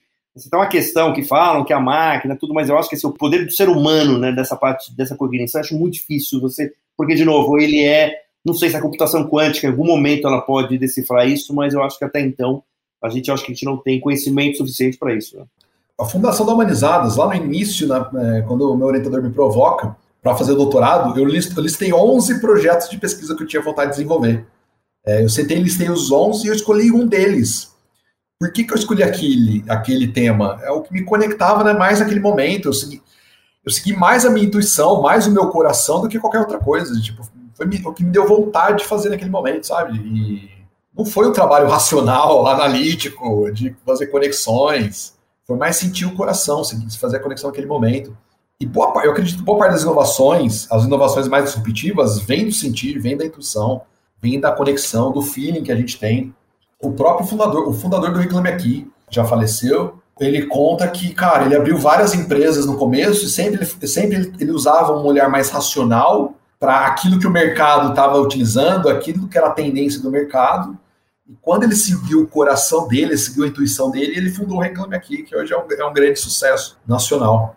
tem 0.50 0.60
uma 0.60 0.68
questão 0.68 1.14
que 1.14 1.24
falam 1.24 1.66
que 1.66 1.74
a 1.74 1.80
máquina, 1.80 2.36
tudo, 2.36 2.54
mas 2.54 2.70
eu 2.70 2.78
acho 2.78 2.90
que 2.90 2.96
esse, 2.96 3.06
é 3.06 3.10
o 3.10 3.14
poder 3.14 3.46
do 3.46 3.52
ser 3.52 3.70
humano, 3.70 4.18
né, 4.18 4.32
dessa 4.32 4.56
parte, 4.56 4.96
dessa 4.96 5.16
cognição, 5.16 5.60
eu 5.60 5.66
acho 5.66 5.78
muito 5.78 5.94
difícil 5.94 6.40
você, 6.40 6.72
porque 6.96 7.16
de 7.16 7.26
novo, 7.26 7.58
ele 7.58 7.84
é, 7.84 8.14
não 8.46 8.54
sei 8.54 8.70
se 8.70 8.78
a 8.78 8.82
computação 8.82 9.28
quântica 9.28 9.68
em 9.68 9.72
algum 9.72 9.86
momento 9.86 10.28
ela 10.28 10.42
pode 10.42 10.78
decifrar 10.78 11.28
isso, 11.28 11.54
mas 11.54 11.74
eu 11.74 11.82
acho 11.82 11.98
que 11.98 12.06
até 12.06 12.22
então 12.22 12.64
a 13.02 13.10
gente 13.10 13.32
acho 13.32 13.44
que 13.44 13.52
a 13.52 13.56
gente 13.56 13.66
não 13.66 13.78
tem 13.78 14.00
conhecimento 14.00 14.58
suficiente 14.58 14.98
para 14.98 15.14
isso. 15.14 15.38
Né? 15.38 15.46
A 16.00 16.06
Fundação 16.06 16.46
da 16.46 16.54
Humanizadas, 16.54 17.16
lá 17.16 17.28
no 17.28 17.36
início, 17.36 17.88
né, 17.88 18.06
é, 18.16 18.42
quando 18.42 18.72
o 18.72 18.78
meu 18.78 18.88
orientador 18.88 19.22
me 19.22 19.32
provoca 19.32 19.96
para 20.22 20.36
fazer 20.36 20.52
o 20.54 20.56
doutorado, 20.56 21.18
eu, 21.18 21.26
list, 21.26 21.56
eu 21.56 21.64
listei 21.64 21.94
11 21.94 22.42
projetos 22.42 22.90
de 22.90 22.98
pesquisa 22.98 23.36
que 23.36 23.44
eu 23.44 23.48
tinha 23.48 23.62
vontade 23.62 23.92
de 23.92 23.98
desenvolver. 23.98 24.46
É, 25.06 25.24
eu 25.24 25.30
sentei, 25.30 25.58
listei 25.58 25.90
os 25.90 26.12
11 26.12 26.46
e 26.46 26.50
eu 26.50 26.54
escolhi 26.54 26.92
um 26.92 27.08
deles. 27.08 27.74
Por 28.40 28.52
que, 28.52 28.64
que 28.64 28.72
eu 28.72 28.78
escolhi 28.78 29.04
aquele, 29.04 29.64
aquele 29.68 30.08
tema? 30.08 30.60
É 30.62 30.72
o 30.72 30.82
que 30.82 30.94
me 30.94 31.04
conectava 31.04 31.64
né, 31.64 31.74
mais 31.74 32.00
naquele 32.00 32.20
momento. 32.20 32.70
Eu 32.70 32.74
segui, 32.74 33.02
eu 33.66 33.72
segui 33.72 33.94
mais 33.94 34.26
a 34.26 34.30
minha 34.30 34.46
intuição, 34.46 35.02
mais 35.02 35.26
o 35.26 35.32
meu 35.32 35.50
coração 35.50 36.02
do 36.02 36.08
que 36.08 36.20
qualquer 36.20 36.40
outra 36.40 36.60
coisa. 36.60 37.00
Tipo, 37.02 37.28
foi 37.56 37.66
o 37.66 37.94
que 37.94 38.04
me 38.04 38.12
deu 38.12 38.28
vontade 38.28 38.80
de 38.80 38.86
fazer 38.86 39.10
naquele 39.10 39.32
momento, 39.32 39.66
sabe? 39.66 39.98
E 39.98 40.52
não 40.96 41.06
foi 41.06 41.28
um 41.28 41.34
trabalho 41.34 41.68
racional, 41.68 42.46
analítico, 42.48 43.52
de 43.52 43.76
fazer 43.86 44.08
conexões. 44.08 45.16
Foi 45.46 45.58
mais 45.58 45.78
sentir 45.78 46.06
o 46.06 46.16
coração, 46.16 46.62
fazer 47.00 47.18
a 47.18 47.20
conexão 47.20 47.50
naquele 47.50 47.68
momento. 47.68 48.16
E 48.60 48.66
boa, 48.66 49.04
eu 49.04 49.12
acredito 49.12 49.38
que 49.38 49.44
boa 49.44 49.58
parte 49.58 49.74
das 49.74 49.84
inovações, 49.84 50.72
as 50.72 50.84
inovações 50.84 51.28
mais 51.28 51.46
disruptivas, 51.46 52.20
vem 52.20 52.46
do 52.46 52.52
sentir, 52.52 53.00
vem 53.00 53.16
da 53.16 53.26
intuição 53.26 53.84
vem 54.22 54.40
da 54.40 54.52
conexão, 54.52 55.12
do 55.12 55.22
feeling 55.22 55.64
que 55.64 55.72
a 55.72 55.76
gente 55.76 56.00
tem. 56.00 56.34
O 56.82 56.92
próprio 56.92 57.28
fundador, 57.28 57.68
o 57.68 57.74
fundador 57.74 58.12
do 58.12 58.20
Reclame 58.20 58.50
Aqui, 58.50 58.92
já 59.10 59.26
faleceu, 59.26 60.00
ele 60.20 60.46
conta 60.46 60.88
que, 60.88 61.14
cara, 61.14 61.46
ele 61.46 61.56
abriu 61.56 61.78
várias 61.78 62.14
empresas 62.14 62.66
no 62.66 62.78
começo 62.78 63.26
e 63.26 63.30
sempre, 63.30 63.66
sempre 63.88 64.32
ele 64.40 64.52
usava 64.52 64.94
um 64.94 65.06
olhar 65.06 65.30
mais 65.30 65.50
racional 65.50 66.34
para 66.60 66.86
aquilo 66.88 67.20
que 67.20 67.28
o 67.28 67.32
mercado 67.32 67.90
estava 67.90 68.20
utilizando, 68.20 68.90
aquilo 68.90 69.28
que 69.28 69.38
era 69.38 69.48
a 69.48 69.52
tendência 69.52 70.02
do 70.02 70.10
mercado. 70.10 70.78
E 71.28 71.36
quando 71.42 71.64
ele 71.64 71.76
seguiu 71.76 72.22
o 72.22 72.28
coração 72.28 72.88
dele, 72.88 73.18
seguiu 73.18 73.44
a 73.44 73.48
intuição 73.48 73.92
dele, 73.92 74.18
ele 74.18 74.32
fundou 74.32 74.58
o 74.58 74.62
Reclame 74.62 74.96
Aqui, 74.96 75.24
que 75.24 75.36
hoje 75.36 75.54
é 75.54 75.58
um, 75.58 75.66
é 75.70 75.86
um 75.86 75.94
grande 75.94 76.20
sucesso 76.20 76.78
nacional. 76.88 77.56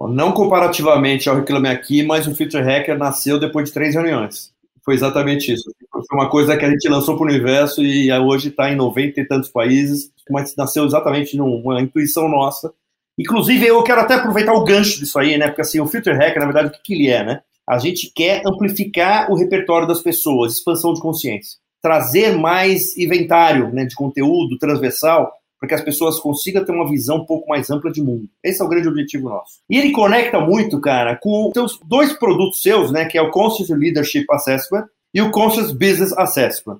Não 0.00 0.32
comparativamente 0.32 1.28
ao 1.28 1.36
Reclame 1.36 1.68
Aqui, 1.68 2.02
mas 2.02 2.26
o 2.26 2.34
Future 2.34 2.62
Hacker 2.62 2.98
nasceu 2.98 3.38
depois 3.38 3.68
de 3.68 3.74
três 3.74 3.94
reuniões. 3.94 4.52
Foi 4.82 4.94
exatamente 4.94 5.52
isso. 5.52 5.70
Foi 6.08 6.18
uma 6.18 6.28
coisa 6.28 6.56
que 6.56 6.64
a 6.64 6.70
gente 6.70 6.88
lançou 6.88 7.16
para 7.16 7.24
o 7.24 7.28
universo 7.28 7.82
e 7.82 8.12
hoje 8.12 8.48
está 8.48 8.70
em 8.70 8.76
90 8.76 9.20
e 9.20 9.26
tantos 9.26 9.50
países, 9.50 10.10
mas 10.30 10.54
nasceu 10.56 10.84
exatamente 10.84 11.36
numa 11.36 11.80
intuição 11.80 12.28
nossa. 12.28 12.72
Inclusive, 13.18 13.66
eu 13.66 13.82
quero 13.82 14.00
até 14.00 14.14
aproveitar 14.14 14.52
o 14.54 14.64
gancho 14.64 14.98
disso 14.98 15.18
aí, 15.18 15.38
né? 15.38 15.46
Porque 15.46 15.62
assim, 15.62 15.80
o 15.80 15.86
Filter 15.86 16.16
Hacker, 16.16 16.40
na 16.40 16.46
verdade, 16.46 16.68
o 16.68 16.70
que, 16.72 16.82
que 16.82 16.94
ele 16.94 17.08
é, 17.08 17.24
né? 17.24 17.40
A 17.66 17.78
gente 17.78 18.12
quer 18.14 18.42
amplificar 18.46 19.30
o 19.30 19.36
repertório 19.36 19.88
das 19.88 20.02
pessoas, 20.02 20.54
expansão 20.54 20.92
de 20.92 21.00
consciência. 21.00 21.58
Trazer 21.80 22.36
mais 22.36 22.96
inventário 22.96 23.72
né, 23.72 23.84
de 23.84 23.94
conteúdo 23.94 24.58
transversal 24.58 25.32
para 25.58 25.68
que 25.68 25.74
as 25.74 25.80
pessoas 25.80 26.18
consigam 26.18 26.64
ter 26.64 26.72
uma 26.72 26.88
visão 26.88 27.18
um 27.18 27.24
pouco 27.24 27.48
mais 27.48 27.70
ampla 27.70 27.90
de 27.90 28.02
mundo. 28.02 28.28
Esse 28.42 28.60
é 28.60 28.64
o 28.64 28.68
grande 28.68 28.88
objetivo 28.88 29.28
nosso. 29.28 29.60
E 29.70 29.78
ele 29.78 29.92
conecta 29.92 30.40
muito, 30.40 30.78
cara, 30.80 31.16
com 31.16 31.50
os 31.56 31.78
dois 31.86 32.12
produtos 32.12 32.60
seus, 32.60 32.90
né, 32.90 33.06
que 33.06 33.16
é 33.16 33.22
o 33.22 33.30
Conscious 33.30 33.70
Leadership 33.70 34.26
Assessment 34.30 34.84
e 35.14 35.22
o 35.22 35.30
Conscious 35.30 35.70
Business 35.70 36.12
Assessment. 36.18 36.78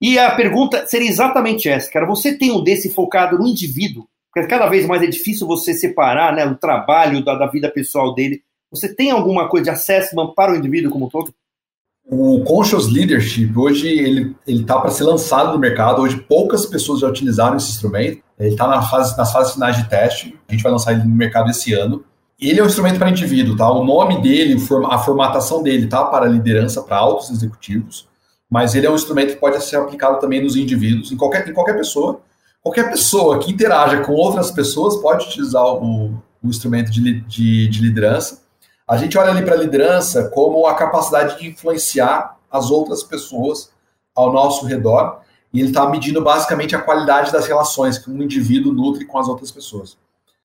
E 0.00 0.18
a 0.18 0.30
pergunta 0.34 0.86
seria 0.86 1.08
exatamente 1.08 1.68
essa, 1.68 1.90
cara. 1.90 2.06
Você 2.06 2.36
tem 2.36 2.52
um 2.52 2.62
desse 2.62 2.88
focado 2.90 3.38
no 3.38 3.46
indivíduo? 3.46 4.06
Porque 4.32 4.48
cada 4.48 4.68
vez 4.68 4.86
mais 4.86 5.02
é 5.02 5.06
difícil 5.06 5.46
você 5.46 5.74
separar 5.74 6.34
né, 6.34 6.46
o 6.46 6.56
trabalho 6.56 7.24
da, 7.24 7.34
da 7.34 7.46
vida 7.46 7.70
pessoal 7.70 8.14
dele. 8.14 8.42
Você 8.70 8.92
tem 8.94 9.10
alguma 9.10 9.48
coisa 9.48 9.64
de 9.64 9.70
assessment 9.70 10.32
para 10.34 10.52
o 10.52 10.56
indivíduo 10.56 10.90
como 10.90 11.06
um 11.06 11.08
todo? 11.08 11.34
O 12.04 12.42
Conscious 12.42 12.90
Leadership, 12.90 13.52
hoje 13.56 13.88
ele 13.88 14.34
está 14.46 14.80
para 14.80 14.90
ser 14.90 15.04
lançado 15.04 15.52
no 15.52 15.58
mercado. 15.58 16.02
Hoje 16.02 16.16
poucas 16.16 16.66
pessoas 16.66 17.00
já 17.00 17.08
utilizaram 17.08 17.56
esse 17.56 17.70
instrumento. 17.70 18.22
Ele 18.38 18.48
está 18.48 18.66
na 18.66 18.82
fase, 18.82 19.16
nas 19.16 19.32
fases 19.32 19.52
finais 19.52 19.76
de 19.76 19.88
teste. 19.88 20.36
A 20.48 20.52
gente 20.52 20.62
vai 20.62 20.72
lançar 20.72 20.92
ele 20.92 21.04
no 21.04 21.14
mercado 21.14 21.50
esse 21.50 21.72
ano. 21.74 22.04
Ele 22.42 22.58
é 22.58 22.62
um 22.62 22.66
instrumento 22.66 22.98
para 22.98 23.08
indivíduo, 23.08 23.56
tá? 23.56 23.70
O 23.70 23.84
nome 23.84 24.20
dele, 24.20 24.60
a 24.90 24.98
formatação 24.98 25.62
dele 25.62 25.86
tá 25.86 26.04
para 26.04 26.26
liderança, 26.26 26.82
para 26.82 26.96
altos 26.96 27.30
executivos, 27.30 28.08
mas 28.50 28.74
ele 28.74 28.84
é 28.84 28.90
um 28.90 28.96
instrumento 28.96 29.34
que 29.34 29.40
pode 29.40 29.62
ser 29.62 29.76
aplicado 29.76 30.18
também 30.18 30.42
nos 30.42 30.56
indivíduos, 30.56 31.12
em 31.12 31.16
qualquer, 31.16 31.48
em 31.48 31.52
qualquer 31.52 31.76
pessoa. 31.76 32.20
Qualquer 32.60 32.90
pessoa 32.90 33.38
que 33.38 33.52
interaja 33.52 34.00
com 34.00 34.12
outras 34.12 34.50
pessoas 34.50 34.96
pode 34.96 35.26
utilizar 35.26 35.64
o, 35.64 36.20
o 36.42 36.48
instrumento 36.48 36.90
de, 36.90 37.20
de, 37.20 37.68
de 37.68 37.80
liderança. 37.80 38.42
A 38.88 38.96
gente 38.96 39.16
olha 39.16 39.30
ali 39.30 39.42
para 39.42 39.54
a 39.54 39.58
liderança 39.58 40.28
como 40.30 40.66
a 40.66 40.74
capacidade 40.74 41.38
de 41.38 41.46
influenciar 41.46 42.36
as 42.50 42.72
outras 42.72 43.04
pessoas 43.04 43.70
ao 44.14 44.32
nosso 44.32 44.66
redor, 44.66 45.20
e 45.52 45.60
ele 45.60 45.68
está 45.68 45.88
medindo 45.88 46.20
basicamente 46.20 46.74
a 46.74 46.80
qualidade 46.80 47.30
das 47.30 47.46
relações 47.46 47.98
que 47.98 48.10
um 48.10 48.20
indivíduo 48.20 48.72
nutre 48.72 49.04
com 49.04 49.18
as 49.18 49.28
outras 49.28 49.50
pessoas. 49.50 49.96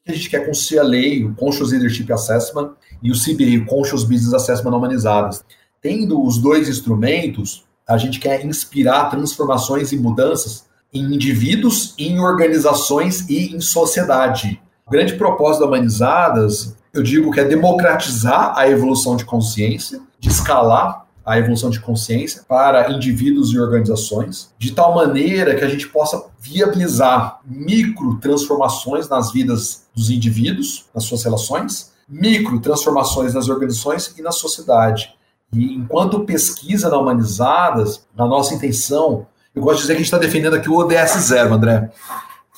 A 0.07 0.13
gente 0.13 0.29
quer 0.29 0.45
com 0.45 0.51
o 0.51 0.53
CLA, 0.53 1.27
o 1.27 1.35
Conscious 1.35 1.71
Leadership 1.71 2.11
Assessment, 2.11 2.71
e 3.01 3.11
o 3.11 3.15
CBA, 3.15 3.63
o 3.63 3.65
Conscious 3.65 4.03
Business 4.03 4.33
Assessment 4.33 4.75
humanizadas. 4.75 5.43
Tendo 5.81 6.23
os 6.23 6.37
dois 6.37 6.69
instrumentos, 6.69 7.65
a 7.87 7.97
gente 7.97 8.19
quer 8.19 8.45
inspirar 8.45 9.09
transformações 9.09 9.91
e 9.91 9.97
mudanças 9.97 10.65
em 10.93 11.03
indivíduos, 11.13 11.93
em 11.97 12.19
organizações 12.19 13.29
e 13.29 13.55
em 13.55 13.61
sociedade. 13.61 14.61
O 14.85 14.91
grande 14.91 15.15
propósito 15.15 15.61
da 15.61 15.67
Humanizadas 15.67 16.77
eu 16.97 17.03
digo 17.03 17.31
que 17.31 17.39
é 17.39 17.45
democratizar 17.45 18.57
a 18.57 18.67
evolução 18.67 19.15
de 19.15 19.23
consciência, 19.23 20.01
de 20.19 20.29
escalar 20.29 21.05
a 21.23 21.37
evolução 21.37 21.69
de 21.69 21.79
consciência 21.79 22.41
para 22.47 22.91
indivíduos 22.91 23.53
e 23.53 23.59
organizações, 23.59 24.51
de 24.57 24.71
tal 24.71 24.95
maneira 24.95 25.55
que 25.55 25.63
a 25.63 25.67
gente 25.67 25.87
possa 25.89 26.23
viabilizar 26.47 27.39
micro 27.45 28.17
transformações 28.19 29.09
nas 29.09 29.31
vidas 29.31 29.87
dos 29.95 30.09
indivíduos, 30.09 30.85
nas 30.93 31.03
suas 31.03 31.23
relações, 31.23 31.91
micro 32.07 32.59
transformações 32.59 33.33
nas 33.33 33.49
organizações 33.49 34.13
e 34.17 34.21
na 34.21 34.31
sociedade. 34.31 35.13
E 35.53 35.73
enquanto 35.75 36.25
pesquisa 36.25 36.89
na 36.89 36.97
Humanizadas, 36.97 38.05
na 38.15 38.25
nossa 38.25 38.53
intenção, 38.53 39.27
eu 39.55 39.61
gosto 39.61 39.77
de 39.77 39.81
dizer 39.83 39.93
que 39.93 39.97
a 39.97 40.03
gente 40.03 40.13
está 40.13 40.17
defendendo 40.17 40.55
aqui 40.55 40.69
o 40.69 40.77
ODS 40.77 41.27
zero, 41.27 41.53
André 41.53 41.91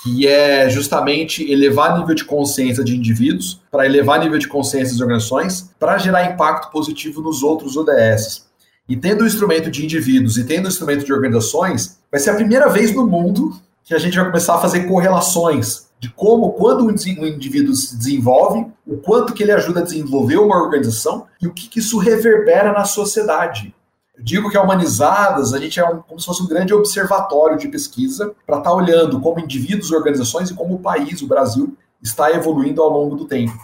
que 0.02 0.26
é 0.28 0.70
justamente 0.70 1.50
elevar 1.52 2.00
nível 2.00 2.16
de 2.16 2.24
consciência 2.24 2.84
de 2.84 2.96
indivíduos, 2.96 3.62
para 3.70 3.86
elevar 3.86 4.20
nível 4.20 4.40
de 4.40 4.48
consciência 4.48 4.94
das 4.94 5.02
organizações, 5.02 5.70
para 5.78 5.98
gerar 5.98 6.32
impacto 6.32 6.72
positivo 6.72 7.22
nos 7.22 7.44
outros 7.44 7.76
ODS. 7.76 8.48
E 8.88 8.96
tendo 8.96 9.24
o 9.24 9.28
instrumento 9.28 9.70
de 9.70 9.84
indivíduos 9.84 10.38
e 10.38 10.46
tendo 10.46 10.66
o 10.66 10.70
instrumento 10.70 11.06
de 11.06 11.14
organizações, 11.14 12.00
vai 12.10 12.20
ser 12.20 12.32
a 12.32 12.36
primeira 12.36 12.70
vez 12.70 12.96
no 12.96 13.06
mundo 13.06 13.60
que 13.90 13.96
a 13.96 13.98
gente 13.98 14.16
vai 14.16 14.26
começar 14.28 14.54
a 14.54 14.60
fazer 14.60 14.82
correlações 14.82 15.90
de 16.00 16.12
como, 16.12 16.52
quando 16.52 16.86
um 16.86 16.92
indivíduo 16.92 17.74
se 17.74 17.98
desenvolve, 17.98 18.68
o 18.86 18.98
quanto 18.98 19.34
que 19.34 19.42
ele 19.42 19.52
ajuda 19.52 19.80
a 19.80 19.84
desenvolver 19.84 20.38
uma 20.38 20.62
organização 20.62 21.26
e 21.42 21.48
o 21.48 21.52
que, 21.52 21.68
que 21.68 21.80
isso 21.80 21.98
reverbera 21.98 22.72
na 22.72 22.86
sociedade. 22.86 23.74
Eu 24.16 24.24
digo 24.24 24.48
que 24.52 24.56
é 24.56 24.62
humanizadas, 24.62 25.56
a 25.56 25.58
gente 25.58 25.80
é 25.80 25.90
um, 25.90 26.04
como 26.04 26.20
se 26.20 26.28
fosse 26.28 26.44
um 26.44 26.48
grande 26.48 26.72
observatório 26.72 27.58
de 27.58 27.68
pesquisa 27.68 28.32
para 28.46 28.60
estar 28.60 28.70
tá 28.70 28.76
olhando 28.76 29.20
como 29.20 29.40
indivíduos, 29.40 29.92
organizações 29.92 30.52
e 30.52 30.54
como 30.54 30.76
o 30.76 30.80
país, 30.80 31.24
o 31.24 31.28
Brasil, 31.28 31.76
está 32.00 32.32
evoluindo 32.32 32.84
ao 32.84 32.92
longo 32.92 33.16
do 33.16 33.26
tempo. 33.26 33.58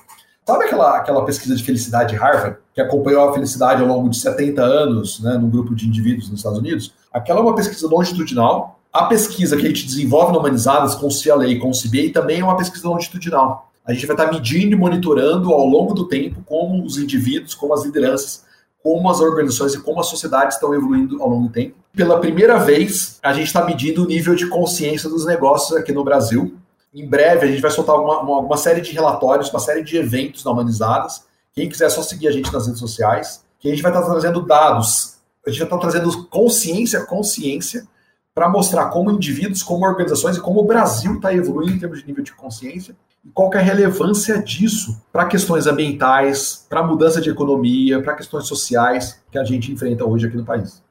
Sabe 0.44 0.66
aquela, 0.66 0.98
aquela 0.98 1.24
pesquisa 1.24 1.56
de 1.56 1.64
felicidade 1.64 2.14
de 2.14 2.20
Harvard, 2.20 2.58
que 2.74 2.82
acompanhou 2.82 3.30
a 3.30 3.34
felicidade 3.34 3.80
ao 3.80 3.88
longo 3.88 4.10
de 4.10 4.18
70 4.18 4.60
anos, 4.64 5.20
né, 5.20 5.38
num 5.38 5.52
grupo 5.52 5.76
de 5.76 5.88
indivíduos 5.88 6.32
nos 6.32 6.40
Estados 6.40 6.58
Unidos? 6.58 6.96
Aquela 7.14 7.42
é 7.42 7.44
uma 7.44 7.54
pesquisa 7.54 7.88
longitudinal. 7.88 8.75
A 8.96 9.08
pesquisa 9.08 9.58
que 9.58 9.66
a 9.66 9.68
gente 9.68 9.86
desenvolve 9.86 10.32
no 10.32 10.40
Humanizadas 10.40 10.96
com 10.96 11.08
o 11.08 11.10
CLA 11.10 11.48
e 11.48 11.60
com 11.60 11.70
o 11.70 11.74
CBA 11.74 12.14
também 12.14 12.40
é 12.40 12.44
uma 12.46 12.56
pesquisa 12.56 12.88
longitudinal. 12.88 13.70
A 13.86 13.92
gente 13.92 14.06
vai 14.06 14.16
estar 14.16 14.32
medindo 14.32 14.74
e 14.74 14.80
monitorando 14.80 15.52
ao 15.52 15.66
longo 15.66 15.94
do 15.94 16.08
tempo 16.08 16.42
como 16.46 16.82
os 16.82 16.98
indivíduos, 16.98 17.54
como 17.54 17.74
as 17.74 17.84
lideranças 17.84 18.46
como 18.82 19.10
as 19.10 19.20
organizações 19.20 19.74
e 19.74 19.82
como 19.82 20.00
a 20.00 20.04
sociedade 20.04 20.54
estão 20.54 20.74
evoluindo 20.74 21.22
ao 21.22 21.28
longo 21.28 21.48
do 21.48 21.52
tempo. 21.52 21.76
Pela 21.94 22.22
primeira 22.22 22.58
vez, 22.58 23.20
a 23.22 23.34
gente 23.34 23.48
está 23.48 23.66
medindo 23.66 24.04
o 24.04 24.08
nível 24.08 24.34
de 24.34 24.48
consciência 24.48 25.10
dos 25.10 25.26
negócios 25.26 25.76
aqui 25.76 25.92
no 25.92 26.04
Brasil. 26.04 26.56
Em 26.94 27.06
breve, 27.06 27.48
a 27.48 27.52
gente 27.52 27.62
vai 27.62 27.72
soltar 27.72 28.00
uma, 28.00 28.22
uma, 28.22 28.40
uma 28.40 28.58
série 28.58 28.80
de 28.80 28.94
relatórios, 28.94 29.50
uma 29.50 29.60
série 29.60 29.84
de 29.84 29.98
eventos 29.98 30.46
na 30.46 30.52
Humanizadas. 30.52 31.26
Quem 31.54 31.68
quiser, 31.68 31.88
é 31.88 31.90
só 31.90 32.02
seguir 32.02 32.30
a 32.30 32.32
gente 32.32 32.54
nas 32.54 32.66
redes 32.68 32.80
sociais. 32.80 33.44
Que 33.60 33.68
a 33.68 33.72
gente 33.72 33.82
vai 33.82 33.92
estar 33.92 34.06
trazendo 34.06 34.42
dados, 34.42 35.16
a 35.46 35.50
gente 35.50 35.60
vai 35.60 35.68
estar 35.68 35.80
trazendo 35.80 36.28
consciência, 36.28 37.02
consciência, 37.02 37.88
para 38.36 38.50
mostrar 38.50 38.90
como 38.90 39.10
indivíduos, 39.10 39.64
como 39.64 39.86
organizações 39.86 40.36
e 40.36 40.42
como 40.42 40.60
o 40.60 40.66
Brasil 40.66 41.16
está 41.16 41.34
evoluindo 41.34 41.78
em 41.78 41.80
termos 41.80 42.00
de 42.00 42.06
nível 42.06 42.22
de 42.22 42.34
consciência 42.34 42.94
e 43.24 43.30
qual 43.30 43.52
é 43.54 43.58
a 43.58 43.62
relevância 43.62 44.44
disso 44.44 45.02
para 45.12 45.26
questões 45.26 45.66
ambientais, 45.66 46.66
para 46.70 46.84
mudança 46.84 47.22
de 47.22 47.30
economia, 47.30 48.02
para 48.04 48.14
questões 48.14 48.46
sociais 48.46 49.24
que 49.32 49.40
a 49.40 49.46
gente 49.46 49.72
enfrenta 49.72 50.06
hoje 50.06 50.28
aqui 50.28 50.36
no 50.36 50.44
país. 50.44 50.84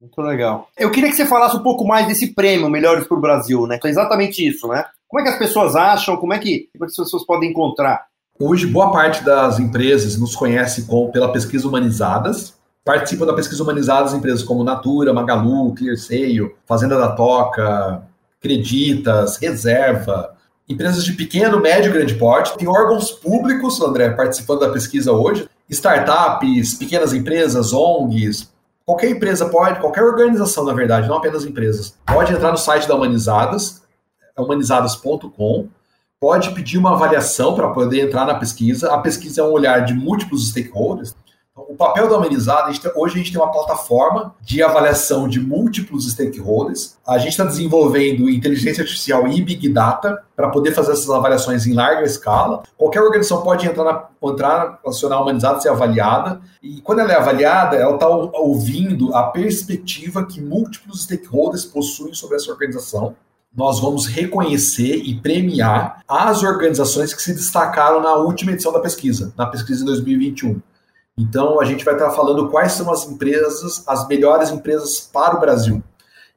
Muito 0.00 0.20
legal. 0.22 0.68
Eu 0.78 0.90
queria 0.90 1.10
que 1.10 1.16
você 1.16 1.26
falasse 1.26 1.56
um 1.56 1.62
pouco 1.62 1.86
mais 1.86 2.06
desse 2.06 2.34
prêmio 2.34 2.70
Melhores 2.70 3.06
para 3.06 3.18
o 3.18 3.20
Brasil, 3.20 3.66
né? 3.66 3.78
É 3.84 3.88
exatamente 3.88 4.46
isso, 4.46 4.66
né? 4.68 4.84
Como 5.06 5.20
é 5.20 5.24
que 5.24 5.30
as 5.30 5.38
pessoas 5.38 5.76
acham? 5.76 6.16
Como 6.16 6.32
é 6.32 6.38
que, 6.38 6.68
como 6.72 6.84
é 6.84 6.86
que 6.86 6.92
as 6.92 6.96
pessoas 6.96 7.26
podem 7.26 7.50
encontrar? 7.50 8.06
Hoje, 8.40 8.66
boa 8.66 8.92
parte 8.92 9.24
das 9.24 9.58
empresas 9.58 10.16
nos 10.18 10.36
conhece 10.36 10.86
com, 10.86 11.10
pela 11.10 11.32
pesquisa 11.32 11.66
humanizadas. 11.66 12.57
Participam 12.88 13.26
da 13.26 13.34
pesquisa 13.34 13.62
humanizadas 13.62 14.14
empresas 14.14 14.42
como 14.42 14.64
Natura, 14.64 15.12
Magalu, 15.12 15.74
ClearSale, 15.74 16.54
Fazenda 16.64 16.96
da 16.96 17.12
Toca, 17.12 18.02
Creditas, 18.40 19.36
Reserva, 19.36 20.34
empresas 20.66 21.04
de 21.04 21.12
pequeno, 21.12 21.60
médio 21.60 21.90
e 21.90 21.92
grande 21.92 22.14
porte, 22.14 22.56
tem 22.56 22.66
órgãos 22.66 23.10
públicos, 23.10 23.78
André, 23.82 24.08
participando 24.08 24.60
da 24.60 24.70
pesquisa 24.70 25.12
hoje, 25.12 25.46
startups, 25.68 26.76
pequenas 26.78 27.12
empresas, 27.12 27.74
ONGs, 27.74 28.50
qualquer 28.86 29.10
empresa 29.10 29.50
pode, 29.50 29.80
qualquer 29.80 30.02
organização, 30.02 30.64
na 30.64 30.72
verdade, 30.72 31.08
não 31.08 31.18
apenas 31.18 31.44
empresas, 31.44 31.94
pode 32.06 32.32
entrar 32.32 32.52
no 32.52 32.56
site 32.56 32.88
da 32.88 32.94
Humanizadas, 32.94 33.82
é 34.34 34.40
humanizadas.com, 34.40 35.68
pode 36.18 36.54
pedir 36.54 36.78
uma 36.78 36.94
avaliação 36.94 37.54
para 37.54 37.68
poder 37.68 38.06
entrar 38.06 38.24
na 38.24 38.36
pesquisa. 38.36 38.90
A 38.94 38.96
pesquisa 38.96 39.42
é 39.42 39.44
um 39.44 39.52
olhar 39.52 39.84
de 39.84 39.92
múltiplos 39.92 40.48
stakeholders, 40.48 41.14
o 41.66 41.74
papel 41.74 42.08
da 42.08 42.16
Amenizada, 42.16 42.70
hoje 42.94 43.14
a 43.14 43.18
gente 43.18 43.32
tem 43.32 43.40
uma 43.40 43.50
plataforma 43.50 44.34
de 44.40 44.62
avaliação 44.62 45.28
de 45.28 45.40
múltiplos 45.40 46.08
stakeholders. 46.10 46.96
A 47.06 47.18
gente 47.18 47.30
está 47.30 47.44
desenvolvendo 47.44 48.30
inteligência 48.30 48.82
artificial 48.82 49.26
e 49.26 49.42
Big 49.42 49.68
Data 49.68 50.22
para 50.36 50.50
poder 50.50 50.72
fazer 50.72 50.92
essas 50.92 51.10
avaliações 51.10 51.66
em 51.66 51.72
larga 51.72 52.04
escala. 52.04 52.62
Qualquer 52.76 53.02
organização 53.02 53.42
pode 53.42 53.66
entrar, 53.66 53.84
na, 53.84 54.28
entrar 54.30 54.78
acionar 54.86 55.18
a 55.18 55.22
Humanizada, 55.22 55.60
ser 55.60 55.70
avaliada. 55.70 56.40
E 56.62 56.80
quando 56.80 57.00
ela 57.00 57.12
é 57.12 57.16
avaliada, 57.16 57.76
ela 57.76 57.94
está 57.94 58.08
ouvindo 58.08 59.14
a 59.14 59.24
perspectiva 59.24 60.24
que 60.24 60.40
múltiplos 60.40 61.02
stakeholders 61.02 61.64
possuem 61.64 62.14
sobre 62.14 62.36
essa 62.36 62.52
organização 62.52 63.16
nós 63.56 63.80
vamos 63.80 64.06
reconhecer 64.06 64.96
e 64.96 65.18
premiar 65.20 66.02
as 66.06 66.42
organizações 66.42 67.12
que 67.12 67.20
se 67.20 67.34
destacaram 67.34 68.00
na 68.00 68.14
última 68.14 68.52
edição 68.52 68.72
da 68.72 68.78
pesquisa, 68.78 69.32
na 69.36 69.46
pesquisa 69.46 69.80
de 69.80 69.86
2021. 69.86 70.60
Então, 71.18 71.60
a 71.60 71.64
gente 71.64 71.84
vai 71.84 71.94
estar 71.94 72.10
falando 72.10 72.48
quais 72.48 72.72
são 72.72 72.92
as 72.92 73.04
empresas, 73.08 73.82
as 73.88 74.06
melhores 74.06 74.50
empresas 74.50 75.00
para 75.00 75.36
o 75.36 75.40
Brasil. 75.40 75.82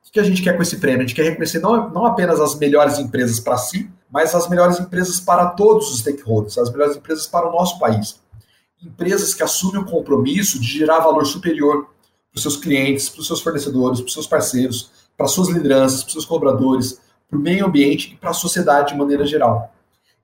O 0.08 0.12
que 0.12 0.20
a 0.20 0.24
gente 0.24 0.42
quer 0.42 0.58
com 0.58 0.62
esse 0.64 0.78
prêmio? 0.78 1.04
A 1.04 1.08
gente 1.08 1.16
quer 1.16 1.24
reconhecer 1.24 1.60
não, 1.60 1.90
não 1.92 2.06
apenas 2.06 2.42
as 2.42 2.56
melhores 2.56 2.98
empresas 2.98 3.40
para 3.40 3.58
si, 3.58 3.90
mas 4.12 4.34
as 4.34 4.50
melhores 4.50 4.80
empresas 4.80 5.20
para 5.20 5.46
todos 5.52 5.90
os 5.92 6.00
stakeholders, 6.00 6.58
as 6.58 6.72
melhores 6.72 6.98
empresas 6.98 7.28
para 7.28 7.48
o 7.48 7.52
nosso 7.52 7.80
país. 7.80 8.20
Empresas 8.84 9.36
que 9.36 9.44
assumem 9.44 9.84
o 9.84 9.86
compromisso 9.86 10.60
de 10.60 10.68
gerar 10.68 11.00
valor 11.00 11.26
superior 11.26 11.86
para 11.86 12.38
os 12.38 12.42
seus 12.42 12.58
clientes, 12.58 13.08
para 13.08 13.22
os 13.22 13.28
seus 13.28 13.40
fornecedores, 13.40 14.02
para 14.02 14.08
os 14.08 14.14
seus 14.14 14.28
parceiros, 14.28 14.90
para 15.16 15.28
as 15.28 15.32
suas 15.32 15.48
lideranças, 15.50 16.02
para 16.02 16.08
os 16.08 16.14
seus 16.14 16.26
colaboradores, 16.26 17.00
para 17.30 17.38
o 17.38 17.42
meio 17.42 17.68
ambiente 17.68 18.14
e 18.14 18.18
para 18.18 18.32
a 18.32 18.34
sociedade 18.34 18.94
de 18.94 18.98
maneira 18.98 19.26
geral. 19.28 19.74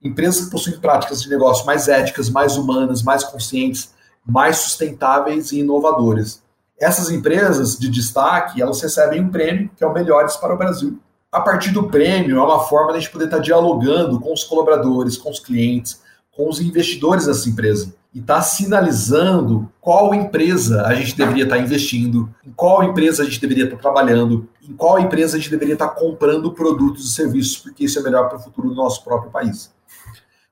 Empresas 0.03 0.45
que 0.45 0.51
possuem 0.51 0.79
práticas 0.79 1.21
de 1.21 1.29
negócio 1.29 1.65
mais 1.65 1.87
éticas, 1.87 2.29
mais 2.29 2.57
humanas, 2.57 3.03
mais 3.03 3.23
conscientes, 3.23 3.95
mais 4.27 4.57
sustentáveis 4.57 5.51
e 5.51 5.59
inovadoras. 5.59 6.41
Essas 6.79 7.09
empresas 7.09 7.77
de 7.77 7.89
destaque, 7.89 8.61
elas 8.61 8.81
recebem 8.81 9.21
um 9.21 9.29
prêmio 9.29 9.69
que 9.75 9.83
é 9.83 9.87
o 9.87 9.93
Melhores 9.93 10.35
para 10.35 10.53
o 10.53 10.57
Brasil. 10.57 10.99
A 11.31 11.41
partir 11.41 11.71
do 11.71 11.89
prêmio, 11.89 12.37
é 12.37 12.41
uma 12.41 12.61
forma 12.61 12.91
de 12.91 12.97
a 12.97 13.01
gente 13.01 13.11
poder 13.11 13.25
estar 13.25 13.39
dialogando 13.39 14.19
com 14.19 14.33
os 14.33 14.43
colaboradores, 14.43 15.17
com 15.17 15.29
os 15.29 15.39
clientes, 15.39 16.01
com 16.31 16.49
os 16.49 16.59
investidores 16.59 17.25
dessa 17.25 17.49
empresa 17.49 17.93
e 18.17 18.19
está 18.19 18.41
sinalizando 18.41 19.71
qual 19.79 20.13
empresa 20.13 20.83
a 20.87 20.95
gente 20.95 21.15
deveria 21.15 21.43
estar 21.43 21.57
tá 21.57 21.61
investindo, 21.61 22.33
em 22.43 22.51
qual 22.51 22.83
empresa 22.83 23.21
a 23.21 23.25
gente 23.25 23.39
deveria 23.39 23.65
estar 23.65 23.75
tá 23.75 23.81
trabalhando, 23.81 24.49
em 24.67 24.73
qual 24.73 24.97
empresa 24.99 25.35
a 25.35 25.39
gente 25.39 25.51
deveria 25.51 25.73
estar 25.73 25.89
tá 25.89 25.95
comprando 25.95 26.51
produtos 26.51 27.05
e 27.05 27.13
serviços, 27.13 27.57
porque 27.57 27.85
isso 27.85 27.99
é 27.99 28.01
melhor 28.01 28.27
para 28.27 28.37
o 28.37 28.41
futuro 28.41 28.69
do 28.69 28.75
nosso 28.75 29.03
próprio 29.03 29.29
país. 29.29 29.71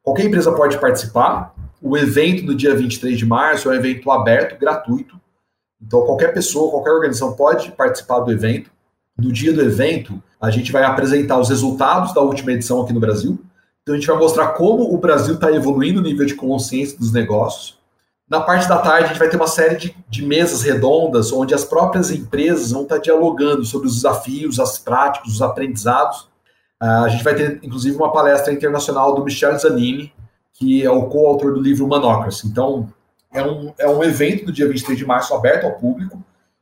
Qualquer 0.04 0.26
empresa 0.26 0.52
pode 0.52 0.78
participar. 0.80 1.56
O 1.88 1.96
evento 1.96 2.44
no 2.44 2.56
dia 2.56 2.76
23 2.76 3.16
de 3.16 3.28
março 3.28 3.70
é 3.70 3.72
um 3.72 3.76
evento 3.76 4.10
aberto, 4.10 4.60
gratuito. 4.60 5.22
Então, 5.80 6.02
qualquer 6.04 6.34
pessoa, 6.34 6.72
qualquer 6.72 6.90
organização 6.90 7.34
pode 7.34 7.72
participar 7.74 8.22
do 8.22 8.32
evento. 8.32 8.72
No 9.16 9.32
dia 9.32 9.54
do 9.54 9.62
evento, 9.62 10.20
a 10.42 10.50
gente 10.50 10.72
vai 10.72 10.84
apresentar 10.84 11.38
os 11.38 11.50
resultados 11.50 12.12
da 12.12 12.22
última 12.22 12.54
edição 12.54 12.82
aqui 12.82 12.92
no 12.92 13.00
Brasil. 13.00 13.38
Então, 13.84 13.94
a 13.94 14.00
gente 14.00 14.08
vai 14.08 14.18
mostrar 14.18 14.48
como 14.54 14.96
o 14.96 14.98
Brasil 14.98 15.36
está 15.36 15.52
evoluindo 15.52 16.00
o 16.00 16.04
nível 16.04 16.26
de 16.26 16.34
consciência 16.34 16.98
dos 16.98 17.14
negócios. 17.14 17.78
Na 18.28 18.42
parte 18.42 18.68
da 18.68 18.80
tarde, 18.80 19.04
a 19.04 19.08
gente 19.10 19.20
vai 19.20 19.30
ter 19.30 19.38
uma 19.38 19.46
série 19.46 19.76
de, 19.76 19.96
de 20.10 20.26
mesas 20.26 20.64
redondas, 20.64 21.32
onde 21.32 21.54
as 21.54 21.64
próprias 21.64 22.10
empresas 22.10 22.72
vão 22.72 22.82
estar 22.82 22.96
tá 22.96 23.02
dialogando 23.02 23.64
sobre 23.64 23.88
os 23.88 23.94
desafios, 23.94 24.60
as 24.60 24.80
práticas, 24.80 25.34
os 25.34 25.42
aprendizados. 25.44 26.22
Uh, 26.82 27.06
a 27.06 27.10
gente 27.10 27.24
vai 27.24 27.36
ter, 27.36 27.60
inclusive, 27.62 27.96
uma 27.96 28.12
palestra 28.12 28.52
internacional 28.52 29.14
do 29.14 29.24
Michel 29.24 29.56
Zanini, 29.60 30.12
que 30.56 30.84
é 30.84 30.90
o 30.90 31.06
coautor 31.08 31.54
do 31.54 31.62
livro 31.62 31.88
Manocracy. 31.88 32.48
Então, 32.48 32.90
é 33.32 33.44
um, 33.44 33.72
é 33.78 33.88
um 33.88 34.04
evento 34.04 34.46
do 34.46 34.52
dia 34.52 34.68
23 34.68 34.98
de 34.98 35.06
março 35.06 35.32
aberto 35.34 35.66
ao 35.66 35.74
público. 35.74 36.22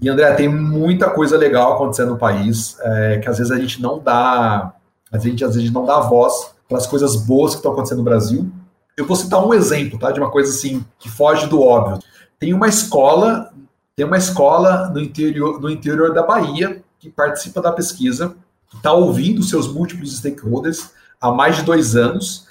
E, 0.00 0.08
André, 0.08 0.32
tem 0.34 0.48
muita 0.48 1.10
coisa 1.10 1.36
legal 1.36 1.74
acontecendo 1.74 2.12
no 2.12 2.18
país, 2.18 2.78
é, 2.80 3.18
que 3.18 3.28
às 3.28 3.36
vezes 3.36 3.52
a 3.52 3.58
gente 3.58 3.82
não 3.82 3.98
dá, 3.98 4.72
a 5.12 5.18
gente 5.18 5.44
às 5.44 5.54
vezes 5.54 5.70
não 5.70 5.84
dá 5.84 6.00
voz 6.00 6.54
para 6.72 6.78
as 6.78 6.86
coisas 6.86 7.16
boas 7.16 7.52
que 7.52 7.58
estão 7.58 7.72
acontecendo 7.72 7.98
no 7.98 8.04
Brasil, 8.04 8.50
eu 8.96 9.06
vou 9.06 9.14
citar 9.14 9.46
um 9.46 9.52
exemplo, 9.52 9.98
tá? 9.98 10.10
De 10.10 10.18
uma 10.18 10.30
coisa 10.30 10.50
assim 10.50 10.82
que 10.98 11.10
foge 11.10 11.46
do 11.46 11.60
óbvio. 11.60 11.98
Tem 12.38 12.54
uma 12.54 12.66
escola, 12.66 13.52
tem 13.94 14.06
uma 14.06 14.16
escola 14.16 14.88
no 14.88 14.98
interior, 14.98 15.60
no 15.60 15.68
interior 15.68 16.14
da 16.14 16.22
Bahia 16.22 16.82
que 16.98 17.10
participa 17.10 17.60
da 17.60 17.72
pesquisa, 17.72 18.34
está 18.74 18.90
ouvindo 18.92 19.42
seus 19.42 19.70
múltiplos 19.70 20.16
stakeholders 20.16 20.90
há 21.20 21.30
mais 21.30 21.56
de 21.56 21.62
dois 21.62 21.94
anos, 21.94 22.46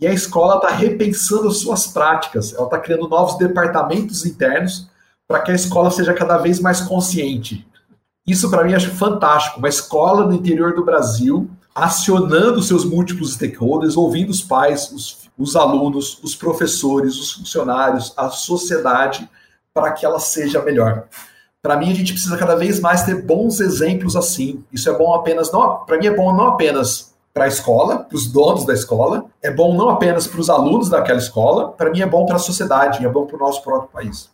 e 0.00 0.06
a 0.06 0.12
escola 0.12 0.56
está 0.56 0.68
repensando 0.68 1.48
as 1.48 1.56
suas 1.58 1.86
práticas. 1.86 2.52
Ela 2.54 2.64
está 2.64 2.78
criando 2.78 3.08
novos 3.08 3.36
departamentos 3.38 4.24
internos 4.24 4.88
para 5.26 5.40
que 5.40 5.50
a 5.50 5.54
escola 5.54 5.90
seja 5.90 6.14
cada 6.14 6.36
vez 6.38 6.60
mais 6.60 6.80
consciente. 6.80 7.66
Isso 8.24 8.48
para 8.50 8.62
mim 8.62 8.74
acho 8.74 8.90
fantástico. 8.90 9.58
Uma 9.58 9.68
escola 9.68 10.26
no 10.26 10.34
interior 10.34 10.74
do 10.74 10.84
Brasil 10.84 11.50
acionando 11.74 12.62
seus 12.62 12.84
múltiplos 12.84 13.34
stakeholders, 13.34 13.96
ouvindo 13.96 14.30
os 14.30 14.42
pais, 14.42 14.90
os 14.92 15.24
os 15.38 15.56
alunos, 15.56 16.20
os 16.22 16.34
professores, 16.34 17.18
os 17.18 17.32
funcionários, 17.32 18.12
a 18.16 18.28
sociedade, 18.28 19.28
para 19.72 19.92
que 19.92 20.06
ela 20.06 20.20
seja 20.20 20.62
melhor. 20.62 21.04
Para 21.60 21.76
mim, 21.76 21.90
a 21.90 21.94
gente 21.94 22.12
precisa 22.12 22.36
cada 22.36 22.54
vez 22.54 22.78
mais 22.78 23.04
ter 23.04 23.22
bons 23.22 23.60
exemplos 23.60 24.14
assim. 24.14 24.62
Isso 24.72 24.88
é 24.88 24.96
bom 24.96 25.14
apenas, 25.14 25.50
para 25.86 25.98
mim 25.98 26.06
é 26.06 26.14
bom 26.14 26.32
não 26.34 26.48
apenas 26.48 27.14
para 27.32 27.46
a 27.46 27.48
escola, 27.48 27.98
para 27.98 28.16
os 28.16 28.30
donos 28.30 28.64
da 28.64 28.74
escola, 28.74 29.24
é 29.42 29.50
bom 29.50 29.74
não 29.74 29.88
apenas 29.88 30.26
para 30.26 30.40
os 30.40 30.48
alunos 30.48 30.88
daquela 30.88 31.18
escola, 31.18 31.72
para 31.72 31.90
mim 31.90 32.00
é 32.00 32.06
bom 32.06 32.24
para 32.24 32.36
a 32.36 32.38
sociedade, 32.38 33.04
é 33.04 33.08
bom 33.08 33.26
para 33.26 33.36
o 33.36 33.40
nosso 33.40 33.60
próprio 33.64 33.90
país. 33.90 34.30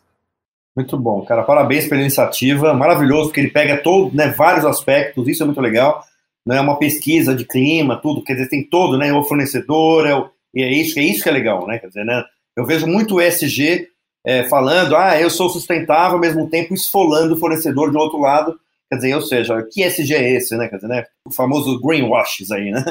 Muito 0.75 0.97
bom, 0.99 1.25
cara. 1.25 1.43
Parabéns 1.43 1.87
pela 1.87 1.99
iniciativa. 1.99 2.73
Maravilhoso, 2.73 3.25
porque 3.25 3.39
ele 3.39 3.49
pega 3.49 3.81
todo, 3.81 4.15
né, 4.15 4.27
vários 4.37 4.63
aspectos, 4.63 5.27
isso 5.27 5.41
é 5.41 5.45
muito 5.45 5.59
legal. 5.59 6.03
Né, 6.45 6.59
uma 6.59 6.77
pesquisa 6.77 7.35
de 7.35 7.45
clima, 7.45 8.01
tudo, 8.01 8.23
quer 8.23 8.33
dizer, 8.33 8.49
tem 8.49 8.67
todo, 8.67 8.97
né? 8.97 9.13
O 9.13 9.23
fornecedor, 9.23 10.07
é 10.07 10.15
o, 10.15 10.29
é 10.55 10.73
isso, 10.73 10.97
é 10.97 11.03
isso 11.03 11.21
que 11.21 11.29
é 11.29 11.31
legal, 11.31 11.67
né? 11.67 11.77
Quer 11.77 11.87
dizer, 11.87 12.03
né? 12.03 12.23
Eu 12.55 12.65
vejo 12.65 12.87
muito 12.87 13.15
o 13.15 13.21
ESG 13.21 13.87
é, 14.25 14.43
falando, 14.45 14.95
ah, 14.95 15.19
eu 15.19 15.29
sou 15.29 15.49
sustentável, 15.49 16.15
ao 16.15 16.19
mesmo 16.19 16.49
tempo 16.49 16.73
esfolando 16.73 17.35
o 17.35 17.37
fornecedor 17.37 17.91
de 17.91 17.97
outro 17.97 18.19
lado. 18.19 18.59
Quer 18.89 18.95
dizer, 18.95 19.15
ou 19.15 19.21
seja, 19.21 19.61
que 19.71 19.83
ESG 19.83 20.13
é 20.15 20.31
esse, 20.31 20.57
né? 20.57 20.67
Quer 20.67 20.77
dizer, 20.77 20.87
né? 20.87 21.05
O 21.25 21.33
famoso 21.33 21.79
greenwashes 21.79 22.51
aí, 22.51 22.71
né? 22.71 22.83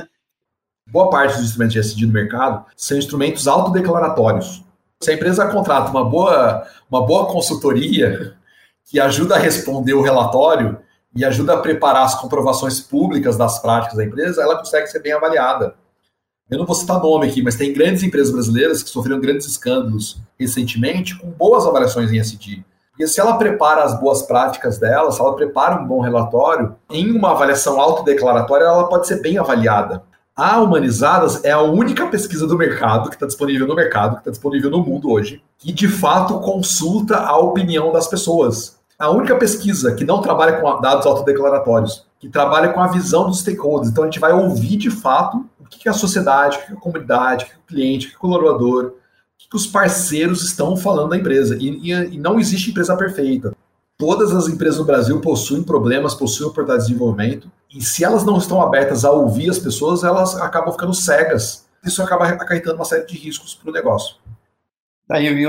Boa 0.89 1.11
parte 1.11 1.37
dos 1.37 1.45
instrumentos 1.45 1.75
de 1.75 1.81
ESG 1.81 2.07
no 2.07 2.13
mercado 2.13 2.65
são 2.77 2.99
instrumentos 2.99 3.47
autodeclaratórios. 3.47 4.65
Se 5.03 5.11
a 5.11 5.15
empresa 5.15 5.47
contrata 5.49 5.91
uma 5.91 6.05
boa, 6.05 6.67
uma 6.91 7.07
boa 7.07 7.27
consultoria 7.27 8.35
que 8.85 8.99
ajuda 8.99 9.37
a 9.37 9.39
responder 9.39 9.95
o 9.95 10.03
relatório 10.03 10.79
e 11.15 11.25
ajuda 11.25 11.55
a 11.55 11.59
preparar 11.59 12.05
as 12.05 12.15
comprovações 12.15 12.81
públicas 12.81 13.37
das 13.37 13.59
práticas 13.59 13.97
da 13.97 14.05
empresa, 14.05 14.43
ela 14.43 14.57
consegue 14.57 14.87
ser 14.87 15.01
bem 15.01 15.13
avaliada. 15.13 15.75
Eu 16.51 16.59
não 16.59 16.67
vou 16.67 16.75
citar 16.75 17.01
nome 17.01 17.29
aqui, 17.29 17.43
mas 17.43 17.55
tem 17.55 17.73
grandes 17.73 18.03
empresas 18.03 18.33
brasileiras 18.33 18.83
que 18.83 18.91
sofreram 18.91 19.21
grandes 19.21 19.47
escândalos 19.47 20.21
recentemente 20.39 21.17
com 21.17 21.31
boas 21.31 21.65
avaliações 21.65 22.11
em 22.11 22.19
SD. 22.19 22.65
Porque 22.91 23.07
se 23.07 23.21
ela 23.21 23.39
prepara 23.39 23.85
as 23.85 23.99
boas 24.01 24.23
práticas 24.23 24.77
dela, 24.77 25.13
se 25.13 25.21
ela 25.21 25.37
prepara 25.37 25.81
um 25.81 25.87
bom 25.87 26.01
relatório, 26.01 26.75
em 26.91 27.11
uma 27.13 27.31
avaliação 27.31 27.81
autodeclaratória, 27.81 28.65
ela 28.65 28.89
pode 28.89 29.07
ser 29.07 29.23
bem 29.23 29.39
avaliada. 29.39 30.03
A 30.35 30.61
Humanizadas 30.61 31.45
é 31.45 31.51
a 31.51 31.61
única 31.61 32.07
pesquisa 32.07 32.47
do 32.47 32.59
mercado, 32.59 33.11
que 33.11 33.17
está 33.17 33.27
disponível 33.27 33.69
no 33.69 33.77
mercado, 33.77 34.15
que 34.15 34.21
está 34.23 34.31
disponível 34.31 34.71
no 34.71 34.83
mundo 34.83 35.11
hoje, 35.11 35.43
que 35.59 35.73
de 35.73 35.87
fato 35.87 36.41
consulta 36.41 37.19
a 37.19 37.39
opinião 37.39 37.93
das 37.93 38.09
pessoas. 38.09 38.80
A 39.01 39.11
única 39.11 39.35
pesquisa 39.37 39.95
que 39.95 40.05
não 40.05 40.21
trabalha 40.21 40.61
com 40.61 40.81
dados 40.81 41.07
autodeclaratórios, 41.07 42.07
que 42.19 42.29
trabalha 42.29 42.69
com 42.69 42.81
a 42.81 42.89
visão 42.89 43.27
dos 43.27 43.41
stakeholders. 43.41 43.91
Então 43.91 44.05
a 44.05 44.07
gente 44.07 44.21
vai 44.21 44.33
ouvir 44.33 44.77
de 44.77 44.91
fato 44.91 45.45
que, 45.71 45.79
que 45.79 45.89
a 45.89 45.93
sociedade, 45.93 46.59
o 46.59 46.67
que, 46.67 46.73
a 46.73 46.77
comunidade, 46.77 47.45
o 47.45 47.49
que, 47.49 47.55
o 47.55 47.67
cliente, 47.67 48.07
o 48.07 48.11
que 48.11 48.17
o 48.17 48.19
colaborador, 48.19 48.87
o 48.87 48.93
que, 49.39 49.57
os 49.57 49.67
parceiros 49.67 50.43
estão 50.43 50.77
falando 50.77 51.11
da 51.11 51.17
empresa. 51.17 51.57
E, 51.59 51.91
e, 51.91 52.19
não 52.19 52.39
existe 52.39 52.71
empresa 52.71 52.97
perfeita. 52.97 53.55
Todas 53.97 54.35
as 54.35 54.49
empresas 54.49 54.79
no 54.79 54.85
Brasil 54.85 55.21
possuem 55.21 55.63
problemas, 55.63 56.15
possuem 56.15 56.49
oportunidades 56.49 56.87
de 56.87 56.93
desenvolvimento, 56.93 57.51
e 57.73 57.83
se 57.83 58.05
elas 58.05 58.25
não 58.25 58.39
estão 58.39 58.61
abertas 58.61 59.05
a 59.05 59.11
ouvir 59.11 59.49
as 59.49 59.59
pessoas, 59.59 60.03
elas 60.03 60.35
acabam 60.37 60.73
ficando 60.73 60.95
cegas. 60.95 61.67
Isso 61.85 62.03
acaba 62.03 62.27
acarretando 62.27 62.77
uma 62.77 62.85
série 62.85 63.07
de 63.07 63.17
riscos 63.17 63.55
para 63.55 63.71
o 63.71 63.73
negócio. 63.73 64.17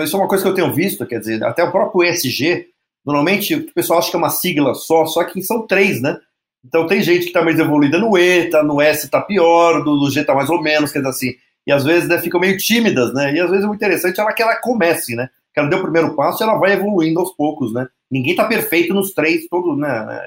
Isso 0.04 0.16
é 0.16 0.20
uma 0.20 0.28
coisa 0.28 0.44
que 0.44 0.50
eu 0.50 0.54
tenho 0.54 0.74
visto, 0.74 1.06
quer 1.06 1.20
dizer, 1.20 1.44
até 1.44 1.64
o 1.64 1.72
próprio 1.72 2.04
ESG, 2.04 2.71
normalmente 3.06 3.56
o 3.56 3.74
pessoal 3.74 4.00
acha 4.00 4.10
que 4.10 4.16
é 4.16 4.20
uma 4.20 4.30
sigla 4.30 4.74
só, 4.74 5.06
só 5.06 5.24
que 5.24 5.42
são 5.42 5.66
três, 5.66 6.02
né? 6.02 6.18
Então 6.64 6.86
tem 6.86 7.02
gente 7.02 7.22
que 7.22 7.28
está 7.28 7.42
mais 7.42 7.60
evoluída 7.60 7.98
no 7.98 8.18
E, 8.18 8.50
tá, 8.50 8.64
no 8.64 8.80
S 8.80 9.06
está 9.06 9.20
pior, 9.22 9.84
do, 9.84 10.10
G 10.10 10.22
está 10.22 10.36
mais 10.36 10.50
ou 10.50 10.62
menos, 10.62 10.92
quer 10.92 11.00
dizer 11.00 11.10
assim. 11.10 11.34
E 11.66 11.72
às 11.72 11.84
vezes 11.84 12.08
né, 12.08 12.20
ficam 12.20 12.40
meio 12.40 12.58
tímidas, 12.58 13.14
né? 13.14 13.34
E 13.34 13.40
às 13.40 13.50
vezes 13.50 13.66
o 13.66 13.74
interessante 13.74 14.20
é 14.20 14.34
que 14.34 14.42
ela 14.42 14.56
comece, 14.62 15.16
né? 15.16 15.30
Que 15.54 15.60
ela 15.60 15.70
dê 15.70 15.76
o 15.76 15.82
primeiro 15.82 16.16
passo 16.16 16.42
e 16.42 16.46
ela 16.46 16.58
vai 16.58 16.74
evoluindo 16.74 17.20
aos 17.20 17.36
poucos, 17.36 17.74
né? 17.74 17.88
Ninguém 18.10 18.32
está 18.32 18.46
perfeito 18.46 18.94
nos 18.94 19.14
três, 19.14 19.48
todos, 19.48 19.78
né? 19.78 20.22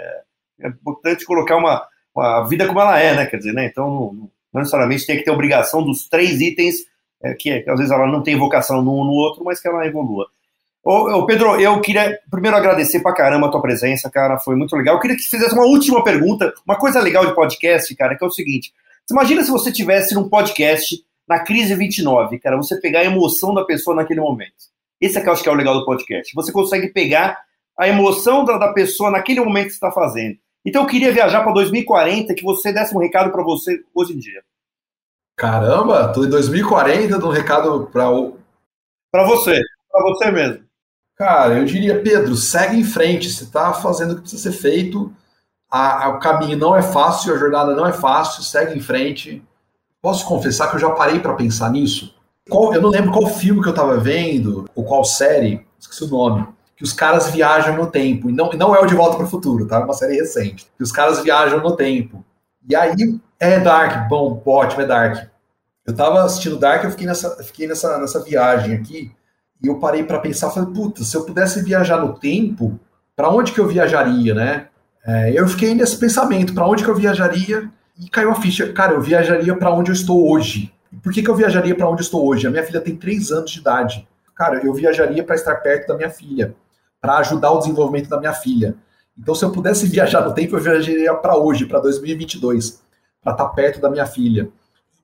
É 0.61 0.69
importante 0.69 1.25
colocar 1.25 1.57
uma, 1.57 1.87
uma 2.15 2.43
vida 2.49 2.67
como 2.67 2.81
ela 2.81 2.99
é, 2.99 3.15
né? 3.15 3.27
Quer 3.27 3.39
dizer, 3.39 3.53
né? 3.53 3.67
Então 3.67 4.13
não, 4.53 4.61
necessariamente 4.61 5.07
tem 5.07 5.17
que 5.17 5.25
ter 5.25 5.31
obrigação 5.31 5.85
dos 5.85 6.09
três 6.09 6.41
itens, 6.41 6.77
é, 7.23 7.35
que, 7.35 7.61
que 7.61 7.71
às 7.71 7.79
vezes 7.79 7.93
ela 7.93 8.07
não 8.07 8.23
tem 8.23 8.37
vocação 8.37 8.83
no 8.83 9.05
no 9.05 9.13
outro, 9.13 9.45
mas 9.45 9.61
que 9.61 9.69
ela 9.69 9.87
evolua. 9.87 10.27
Ô, 10.85 11.21
ô, 11.21 11.27
Pedro, 11.27 11.59
eu 11.59 11.81
queria 11.81 12.19
primeiro 12.31 12.57
agradecer 12.57 13.01
pra 13.01 13.15
caramba 13.15 13.47
a 13.47 13.51
tua 13.51 13.63
presença, 13.63 14.11
cara, 14.11 14.39
foi 14.39 14.55
muito 14.55 14.77
legal. 14.77 14.97
Eu 14.97 15.01
queria 15.01 15.17
que 15.17 15.23
você 15.23 15.39
fizesse 15.39 15.55
uma 15.55 15.65
última 15.65 16.05
pergunta. 16.05 16.53
Uma 16.67 16.77
coisa 16.77 17.01
legal 17.01 17.25
de 17.25 17.35
podcast, 17.35 17.95
cara, 17.97 18.15
que 18.17 18.23
é 18.23 18.27
o 18.27 18.31
seguinte: 18.31 18.73
você 19.07 19.15
imagina 19.15 19.43
se 19.43 19.51
você 19.51 19.73
tivesse 19.73 20.15
num 20.15 20.29
podcast 20.29 21.03
na 21.27 21.39
crise 21.39 21.75
29, 21.75 22.39
cara, 22.39 22.57
você 22.57 22.79
pegar 22.79 23.01
a 23.01 23.05
emoção 23.05 23.55
da 23.55 23.65
pessoa 23.65 23.97
naquele 23.97 24.21
momento. 24.21 24.53
Esse 25.01 25.17
é 25.17 25.23
que 25.23 25.29
eu 25.29 25.33
acho 25.33 25.43
que 25.43 25.49
é 25.49 25.53
o 25.53 25.57
legal 25.57 25.75
do 25.75 25.87
podcast. 25.87 26.35
Você 26.35 26.53
consegue 26.53 26.89
pegar 26.89 27.43
a 27.79 27.89
emoção 27.89 28.45
da, 28.45 28.59
da 28.59 28.73
pessoa 28.73 29.11
naquele 29.11 29.41
momento 29.41 29.67
que 29.67 29.71
você 29.71 29.77
está 29.77 29.91
fazendo. 29.91 30.37
Então 30.65 30.83
eu 30.83 30.89
queria 30.89 31.13
viajar 31.13 31.43
para 31.43 31.53
2040, 31.53 32.35
que 32.35 32.43
você 32.43 32.73
desse 32.73 32.95
um 32.95 33.01
recado 33.01 33.31
para 33.33 33.43
você 33.43 33.83
hoje 33.95 34.15
em 34.15 34.19
dia. 34.19 34.43
Caramba, 35.37 36.13
tô 36.13 36.25
em 36.25 36.31
2040 36.31 37.09
dando 37.09 37.27
um 37.27 37.31
recado 37.31 37.89
para 37.93 38.11
o. 38.11 38.39
Para 39.11 39.25
você, 39.25 39.61
para 39.91 40.03
você 40.03 40.31
mesmo. 40.31 40.64
Cara, 41.17 41.55
eu 41.55 41.65
diria, 41.65 42.03
Pedro, 42.03 42.35
segue 42.37 42.79
em 42.79 42.85
frente. 42.85 43.31
Você 43.31 43.45
está 43.45 43.73
fazendo 43.73 44.13
o 44.13 44.15
que 44.17 44.23
precisa 44.23 44.51
ser 44.51 44.57
feito. 44.57 45.13
A, 45.71 46.07
a, 46.07 46.09
o 46.09 46.19
caminho 46.19 46.59
não 46.59 46.77
é 46.77 46.83
fácil, 46.83 47.35
a 47.35 47.39
jornada 47.39 47.75
não 47.75 47.87
é 47.87 47.93
fácil. 47.93 48.43
Segue 48.43 48.77
em 48.77 48.81
frente. 48.81 49.43
Posso 50.03 50.27
confessar 50.27 50.69
que 50.69 50.77
eu 50.77 50.81
já 50.81 50.91
parei 50.91 51.21
para 51.21 51.35
pensar 51.35 51.71
nisso? 51.71 52.15
Qual, 52.49 52.75
eu 52.75 52.83
não 52.83 52.91
lembro 52.91 53.11
qual 53.11 53.27
filme 53.27 53.63
que 53.63 53.69
eu 53.69 53.73
estava 53.73 53.97
vendo, 53.97 54.69
ou 54.75 54.85
qual 54.85 55.05
série, 55.05 55.67
esqueci 55.79 56.05
o 56.05 56.09
nome, 56.09 56.47
que 56.77 56.85
os 56.85 56.93
caras 56.93 57.31
viajam 57.31 57.77
no 57.77 57.87
tempo. 57.87 58.29
E 58.29 58.33
não, 58.33 58.51
não 58.51 58.75
é 58.75 58.81
o 58.81 58.87
De 58.87 58.95
Volta 58.95 59.17
para 59.17 59.25
o 59.25 59.31
Futuro, 59.31 59.67
tá? 59.67 59.77
É 59.77 59.85
uma 59.85 59.95
série 59.95 60.17
recente. 60.17 60.67
Que 60.77 60.83
os 60.83 60.93
caras 60.93 61.21
viajam 61.21 61.61
no 61.61 61.75
tempo. 61.75 62.25
E 62.69 62.77
aí 62.77 63.19
é 63.41 63.61
Dark, 63.61 64.09
bom, 64.09 64.43
ótimo, 64.45 64.83
é 64.83 64.87
Dark. 64.87 65.29
Eu 65.87 65.95
tava 65.95 66.23
assistindo 66.23 66.59
Dark, 66.59 66.85
eu 66.85 66.91
fiquei 66.91 67.07
nessa, 67.07 67.43
fiquei 67.43 67.67
nessa, 67.67 67.99
nessa 67.99 68.21
viagem 68.23 68.75
aqui, 68.75 69.13
e 69.63 69.69
eu 69.69 69.79
parei 69.79 70.05
para 70.05 70.19
pensar, 70.19 70.51
falei, 70.51 70.73
puta, 70.73 71.03
se 71.03 71.17
eu 71.17 71.25
pudesse 71.25 71.63
viajar 71.63 71.99
no 71.99 72.15
tempo, 72.15 72.79
para 73.17 73.31
onde 73.31 73.53
que 73.53 73.61
eu 73.61 73.67
viajaria, 73.67 74.35
né? 74.35 74.69
É, 75.07 75.39
eu 75.39 75.47
fiquei 75.49 75.75
nesse 75.75 75.97
pensamento, 75.97 76.55
para 76.55 76.67
onde 76.67 76.83
que 76.83 76.91
eu 76.91 76.95
viajaria? 76.95 77.71
E 77.99 78.09
caiu 78.09 78.31
a 78.31 78.35
ficha, 78.35 78.73
cara, 78.73 78.95
eu 78.95 79.01
viajaria 79.01 79.55
para 79.57 79.73
onde 79.73 79.91
eu 79.91 79.95
estou 79.95 80.31
hoje. 80.31 80.73
Por 81.03 81.13
que, 81.13 81.23
que 81.23 81.31
eu 81.31 81.35
viajaria 81.35 81.75
para 81.75 81.89
onde 81.89 82.03
eu 82.03 82.05
estou 82.05 82.27
hoje? 82.27 82.47
A 82.47 82.51
minha 82.51 82.65
filha 82.65 82.81
tem 82.81 82.97
três 82.97 83.31
anos 83.31 83.51
de 83.51 83.61
idade. 83.61 84.07
Cara, 84.35 84.65
eu 84.65 84.73
viajaria 84.73 85.23
para 85.23 85.35
estar 85.35 85.55
perto 85.57 85.89
da 85.89 85.97
minha 85.97 86.11
filha, 86.11 86.55
para 87.01 87.19
ajudar 87.19 87.51
o 87.53 87.59
desenvolvimento 87.59 88.09
da 88.09 88.19
minha 88.19 88.33
filha. 88.33 88.75
Então, 89.17 89.35
se 89.35 89.45
eu 89.45 89.51
pudesse 89.51 89.87
viajar 89.87 90.23
no 90.23 90.35
tempo, 90.35 90.57
eu 90.57 90.61
viajaria 90.61 91.15
para 91.15 91.37
hoje, 91.37 91.67
para 91.67 91.79
2022 91.79 92.83
para 93.25 93.33
estar 93.33 93.49
perto 93.49 93.81
da 93.81 93.91
minha 93.91 94.05
filha. 94.05 94.51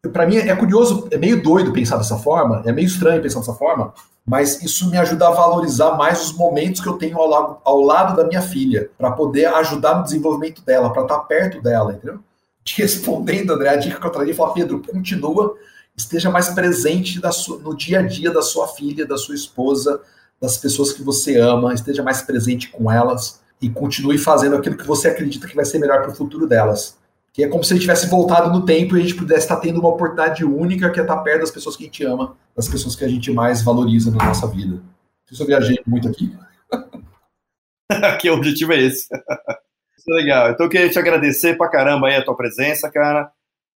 Para 0.09 0.27
mim 0.27 0.37
é 0.37 0.57
curioso, 0.57 1.09
é 1.11 1.19
meio 1.19 1.43
doido 1.43 1.73
pensar 1.73 1.99
dessa 1.99 2.17
forma, 2.17 2.63
é 2.65 2.73
meio 2.73 2.87
estranho 2.87 3.21
pensar 3.21 3.41
dessa 3.41 3.53
forma, 3.53 3.93
mas 4.25 4.63
isso 4.63 4.89
me 4.89 4.97
ajuda 4.97 5.29
a 5.29 5.31
valorizar 5.31 5.93
mais 5.93 6.25
os 6.25 6.33
momentos 6.33 6.81
que 6.81 6.89
eu 6.89 6.95
tenho 6.95 7.19
ao 7.19 7.29
lado, 7.29 7.59
ao 7.63 7.81
lado 7.83 8.17
da 8.17 8.27
minha 8.27 8.41
filha, 8.41 8.91
para 8.97 9.11
poder 9.11 9.47
ajudar 9.47 9.99
no 9.99 10.05
desenvolvimento 10.05 10.63
dela, 10.65 10.91
para 10.91 11.03
estar 11.03 11.19
tá 11.19 11.25
perto 11.25 11.61
dela, 11.61 11.93
entendeu? 11.93 12.19
Te 12.65 12.81
respondendo, 12.81 13.53
André, 13.53 13.69
a 13.71 13.77
dica 13.77 14.01
que 14.01 14.07
eu 14.07 14.11
traria, 14.11 14.35
fala, 14.35 14.55
Pedro, 14.55 14.83
continua, 14.83 15.55
esteja 15.97 16.31
mais 16.31 16.49
presente 16.49 17.21
no 17.63 17.77
dia 17.77 17.99
a 17.99 18.03
dia 18.03 18.31
da 18.31 18.41
sua 18.41 18.69
filha, 18.69 19.07
da 19.07 19.19
sua 19.19 19.35
esposa, 19.35 20.01
das 20.41 20.57
pessoas 20.57 20.93
que 20.93 21.03
você 21.03 21.37
ama, 21.37 21.75
esteja 21.75 22.03
mais 22.03 22.23
presente 22.23 22.69
com 22.69 22.91
elas 22.91 23.41
e 23.61 23.69
continue 23.69 24.17
fazendo 24.17 24.57
aquilo 24.57 24.77
que 24.77 24.87
você 24.87 25.09
acredita 25.09 25.47
que 25.47 25.55
vai 25.55 25.65
ser 25.65 25.79
melhor 25.79 26.01
para 26.01 26.11
o 26.11 26.15
futuro 26.15 26.47
delas. 26.47 26.97
Que 27.33 27.45
é 27.45 27.49
como 27.49 27.63
se 27.63 27.73
gente 27.73 27.83
tivesse 27.83 28.09
voltado 28.09 28.51
no 28.51 28.65
tempo 28.65 28.97
e 28.97 29.01
a 29.01 29.03
gente 29.03 29.15
pudesse 29.15 29.43
estar 29.43 29.57
tendo 29.57 29.81
uma 29.81 29.91
oportunidade 29.91 30.45
única 30.45 30.91
que 30.91 30.99
é 30.99 31.03
estar 31.03 31.19
perto 31.19 31.41
das 31.41 31.51
pessoas 31.51 31.77
que 31.77 31.85
a 31.85 31.87
gente 31.87 32.05
ama, 32.05 32.37
das 32.57 32.69
pessoas 32.69 32.97
que 32.97 33.05
a 33.05 33.09
gente 33.09 33.31
mais 33.33 33.63
valoriza 33.63 34.11
na 34.11 34.25
nossa 34.25 34.47
vida. 34.49 34.75
Não 34.75 34.83
sei 35.27 35.37
se 35.37 35.43
eu 35.43 35.47
viajei 35.47 35.79
muito 35.87 36.09
aqui. 36.09 36.35
que 38.21 38.31
objetivo 38.31 38.73
é 38.73 38.81
esse. 38.81 39.07
Isso 39.97 40.11
é 40.11 40.15
legal. 40.15 40.51
Então 40.51 40.67
eu 40.67 40.71
queria 40.71 40.89
te 40.89 40.99
agradecer 40.99 41.57
pra 41.57 41.69
caramba 41.69 42.09
aí 42.09 42.17
a 42.17 42.25
tua 42.25 42.37
presença, 42.37 42.91
cara. 42.91 43.31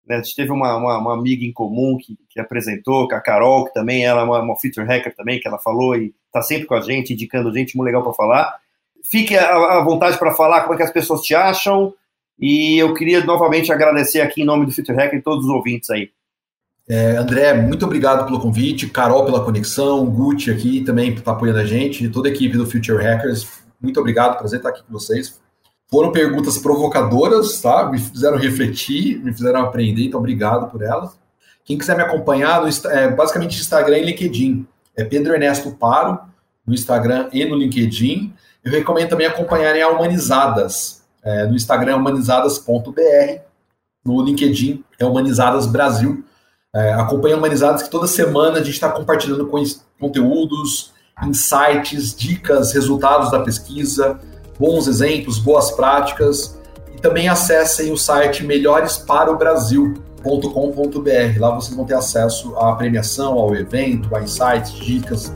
Né, 0.06 0.16
a 0.16 0.22
gente 0.22 0.34
teve 0.34 0.52
uma, 0.52 0.76
uma, 0.76 0.98
uma, 0.98 1.14
amiga 1.14 1.44
em 1.44 1.52
comum 1.52 1.96
que, 1.98 2.18
que 2.28 2.38
apresentou, 2.38 3.08
com 3.08 3.14
a 3.14 3.20
Carol, 3.20 3.64
que 3.64 3.72
também 3.72 4.04
ela 4.04 4.20
é 4.20 4.24
uma, 4.24 4.40
uma 4.40 4.56
feature 4.56 4.86
hacker 4.86 5.14
também, 5.14 5.40
que 5.40 5.48
ela 5.48 5.58
falou 5.58 5.96
e 5.96 6.14
tá 6.30 6.42
sempre 6.42 6.66
com 6.66 6.74
a 6.74 6.80
gente, 6.80 7.14
indicando 7.14 7.52
gente 7.52 7.76
muito 7.76 7.86
legal 7.86 8.02
para 8.02 8.12
falar. 8.12 8.58
Fique 9.02 9.36
à, 9.36 9.78
à 9.78 9.82
vontade 9.82 10.18
para 10.18 10.34
falar 10.34 10.62
como 10.62 10.74
é 10.74 10.76
que 10.76 10.82
as 10.82 10.92
pessoas 10.92 11.22
te 11.22 11.34
acham, 11.34 11.94
e 12.38 12.78
eu 12.78 12.92
queria 12.94 13.24
novamente 13.24 13.72
agradecer 13.72 14.20
aqui 14.20 14.42
em 14.42 14.44
nome 14.44 14.66
do 14.66 14.72
Future 14.72 14.96
Hacker 14.96 15.18
e 15.18 15.22
todos 15.22 15.44
os 15.44 15.50
ouvintes 15.50 15.90
aí. 15.90 16.10
É, 16.88 17.16
André, 17.16 17.54
muito 17.54 17.84
obrigado 17.86 18.26
pelo 18.26 18.40
convite, 18.40 18.88
Carol 18.88 19.24
pela 19.24 19.42
conexão, 19.42 20.04
Gucci 20.04 20.50
aqui 20.50 20.82
também 20.82 21.12
por 21.12 21.20
estar 21.20 21.32
apoiando 21.32 21.60
a 21.60 21.64
gente, 21.64 22.08
toda 22.10 22.28
a 22.28 22.32
equipe 22.32 22.58
do 22.58 22.66
Future 22.66 23.02
Hackers, 23.02 23.46
muito 23.80 23.98
obrigado, 24.00 24.38
prazer 24.38 24.58
estar 24.58 24.70
aqui 24.70 24.82
com 24.82 24.92
vocês. 24.92 25.40
Foram 25.90 26.10
perguntas 26.10 26.58
provocadoras, 26.58 27.60
tá? 27.60 27.88
Me 27.90 27.98
fizeram 27.98 28.36
refletir, 28.36 29.22
me 29.22 29.32
fizeram 29.32 29.60
aprender, 29.60 30.04
então 30.04 30.18
obrigado 30.18 30.70
por 30.70 30.82
elas. 30.82 31.18
Quem 31.64 31.78
quiser 31.78 31.96
me 31.96 32.02
acompanhar, 32.02 32.62
no, 32.62 32.68
é, 32.90 33.08
basicamente 33.10 33.60
Instagram 33.60 33.98
e 33.98 34.04
LinkedIn. 34.04 34.66
É 34.96 35.04
Pedro 35.04 35.32
Ernesto 35.32 35.70
Paro, 35.72 36.18
no 36.66 36.74
Instagram 36.74 37.28
e 37.32 37.44
no 37.44 37.56
LinkedIn. 37.56 38.32
Eu 38.64 38.72
recomendo 38.72 39.10
também 39.10 39.26
acompanharem 39.26 39.82
a 39.82 39.88
Humanizadas, 39.88 40.93
é, 41.24 41.46
no 41.46 41.56
Instagram 41.56 41.92
é 41.92 41.96
humanizadas.br, 41.96 43.40
no 44.04 44.22
LinkedIn 44.22 44.84
é 44.98 45.06
Humanizadas 45.06 45.66
Brasil. 45.66 46.22
É, 46.74 46.92
acompanha 46.92 47.36
Humanizadas 47.36 47.82
que 47.82 47.90
toda 47.90 48.06
semana 48.06 48.58
a 48.58 48.62
gente 48.62 48.74
está 48.74 48.90
compartilhando 48.90 49.50
conteúdos, 49.98 50.92
insights, 51.22 52.14
dicas, 52.14 52.72
resultados 52.72 53.30
da 53.30 53.40
pesquisa, 53.40 54.20
bons 54.58 54.86
exemplos, 54.86 55.38
boas 55.38 55.70
práticas. 55.70 56.58
E 56.94 57.00
também 57.00 57.26
acessem 57.28 57.90
o 57.90 57.96
site 57.96 58.44
melhoresparobrasil.com.br. 58.44 61.40
Lá 61.40 61.54
vocês 61.54 61.74
vão 61.74 61.86
ter 61.86 61.94
acesso 61.94 62.54
à 62.56 62.74
premiação, 62.74 63.38
ao 63.38 63.54
evento, 63.54 64.14
a 64.14 64.20
insights, 64.20 64.74
dicas. 64.74 65.32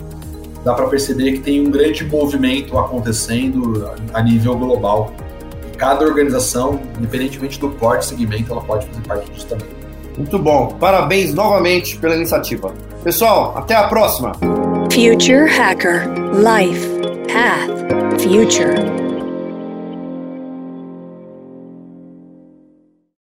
Dá 0.65 0.75
para 0.75 0.89
perceber 0.89 1.33
que 1.33 1.41
tem 1.41 1.67
um 1.67 1.71
grande 1.71 2.05
movimento 2.05 2.77
acontecendo 2.77 3.91
a 4.13 4.23
nível 4.23 4.59
global 4.59 5.11
cada 5.79 6.05
organização, 6.05 6.81
independentemente 6.99 7.59
do 7.59 7.71
porte 7.71 8.07
segmento, 8.07 8.53
ela 8.53 8.61
pode 8.61 8.87
fazer 8.87 9.01
parte 9.07 9.31
disso 9.31 9.47
também. 9.47 9.69
Muito 10.17 10.39
bom. 10.39 10.77
Parabéns 10.81 11.33
novamente 11.33 11.97
pela 11.97 12.17
iniciativa. 12.17 12.75
Pessoal, 13.05 13.57
até 13.57 13.77
a 13.77 13.87
próxima. 13.87 14.33
Future 14.93 15.49
Hacker 15.49 16.09
Life 16.35 16.89
Path 17.33 18.21
Future 18.21 18.98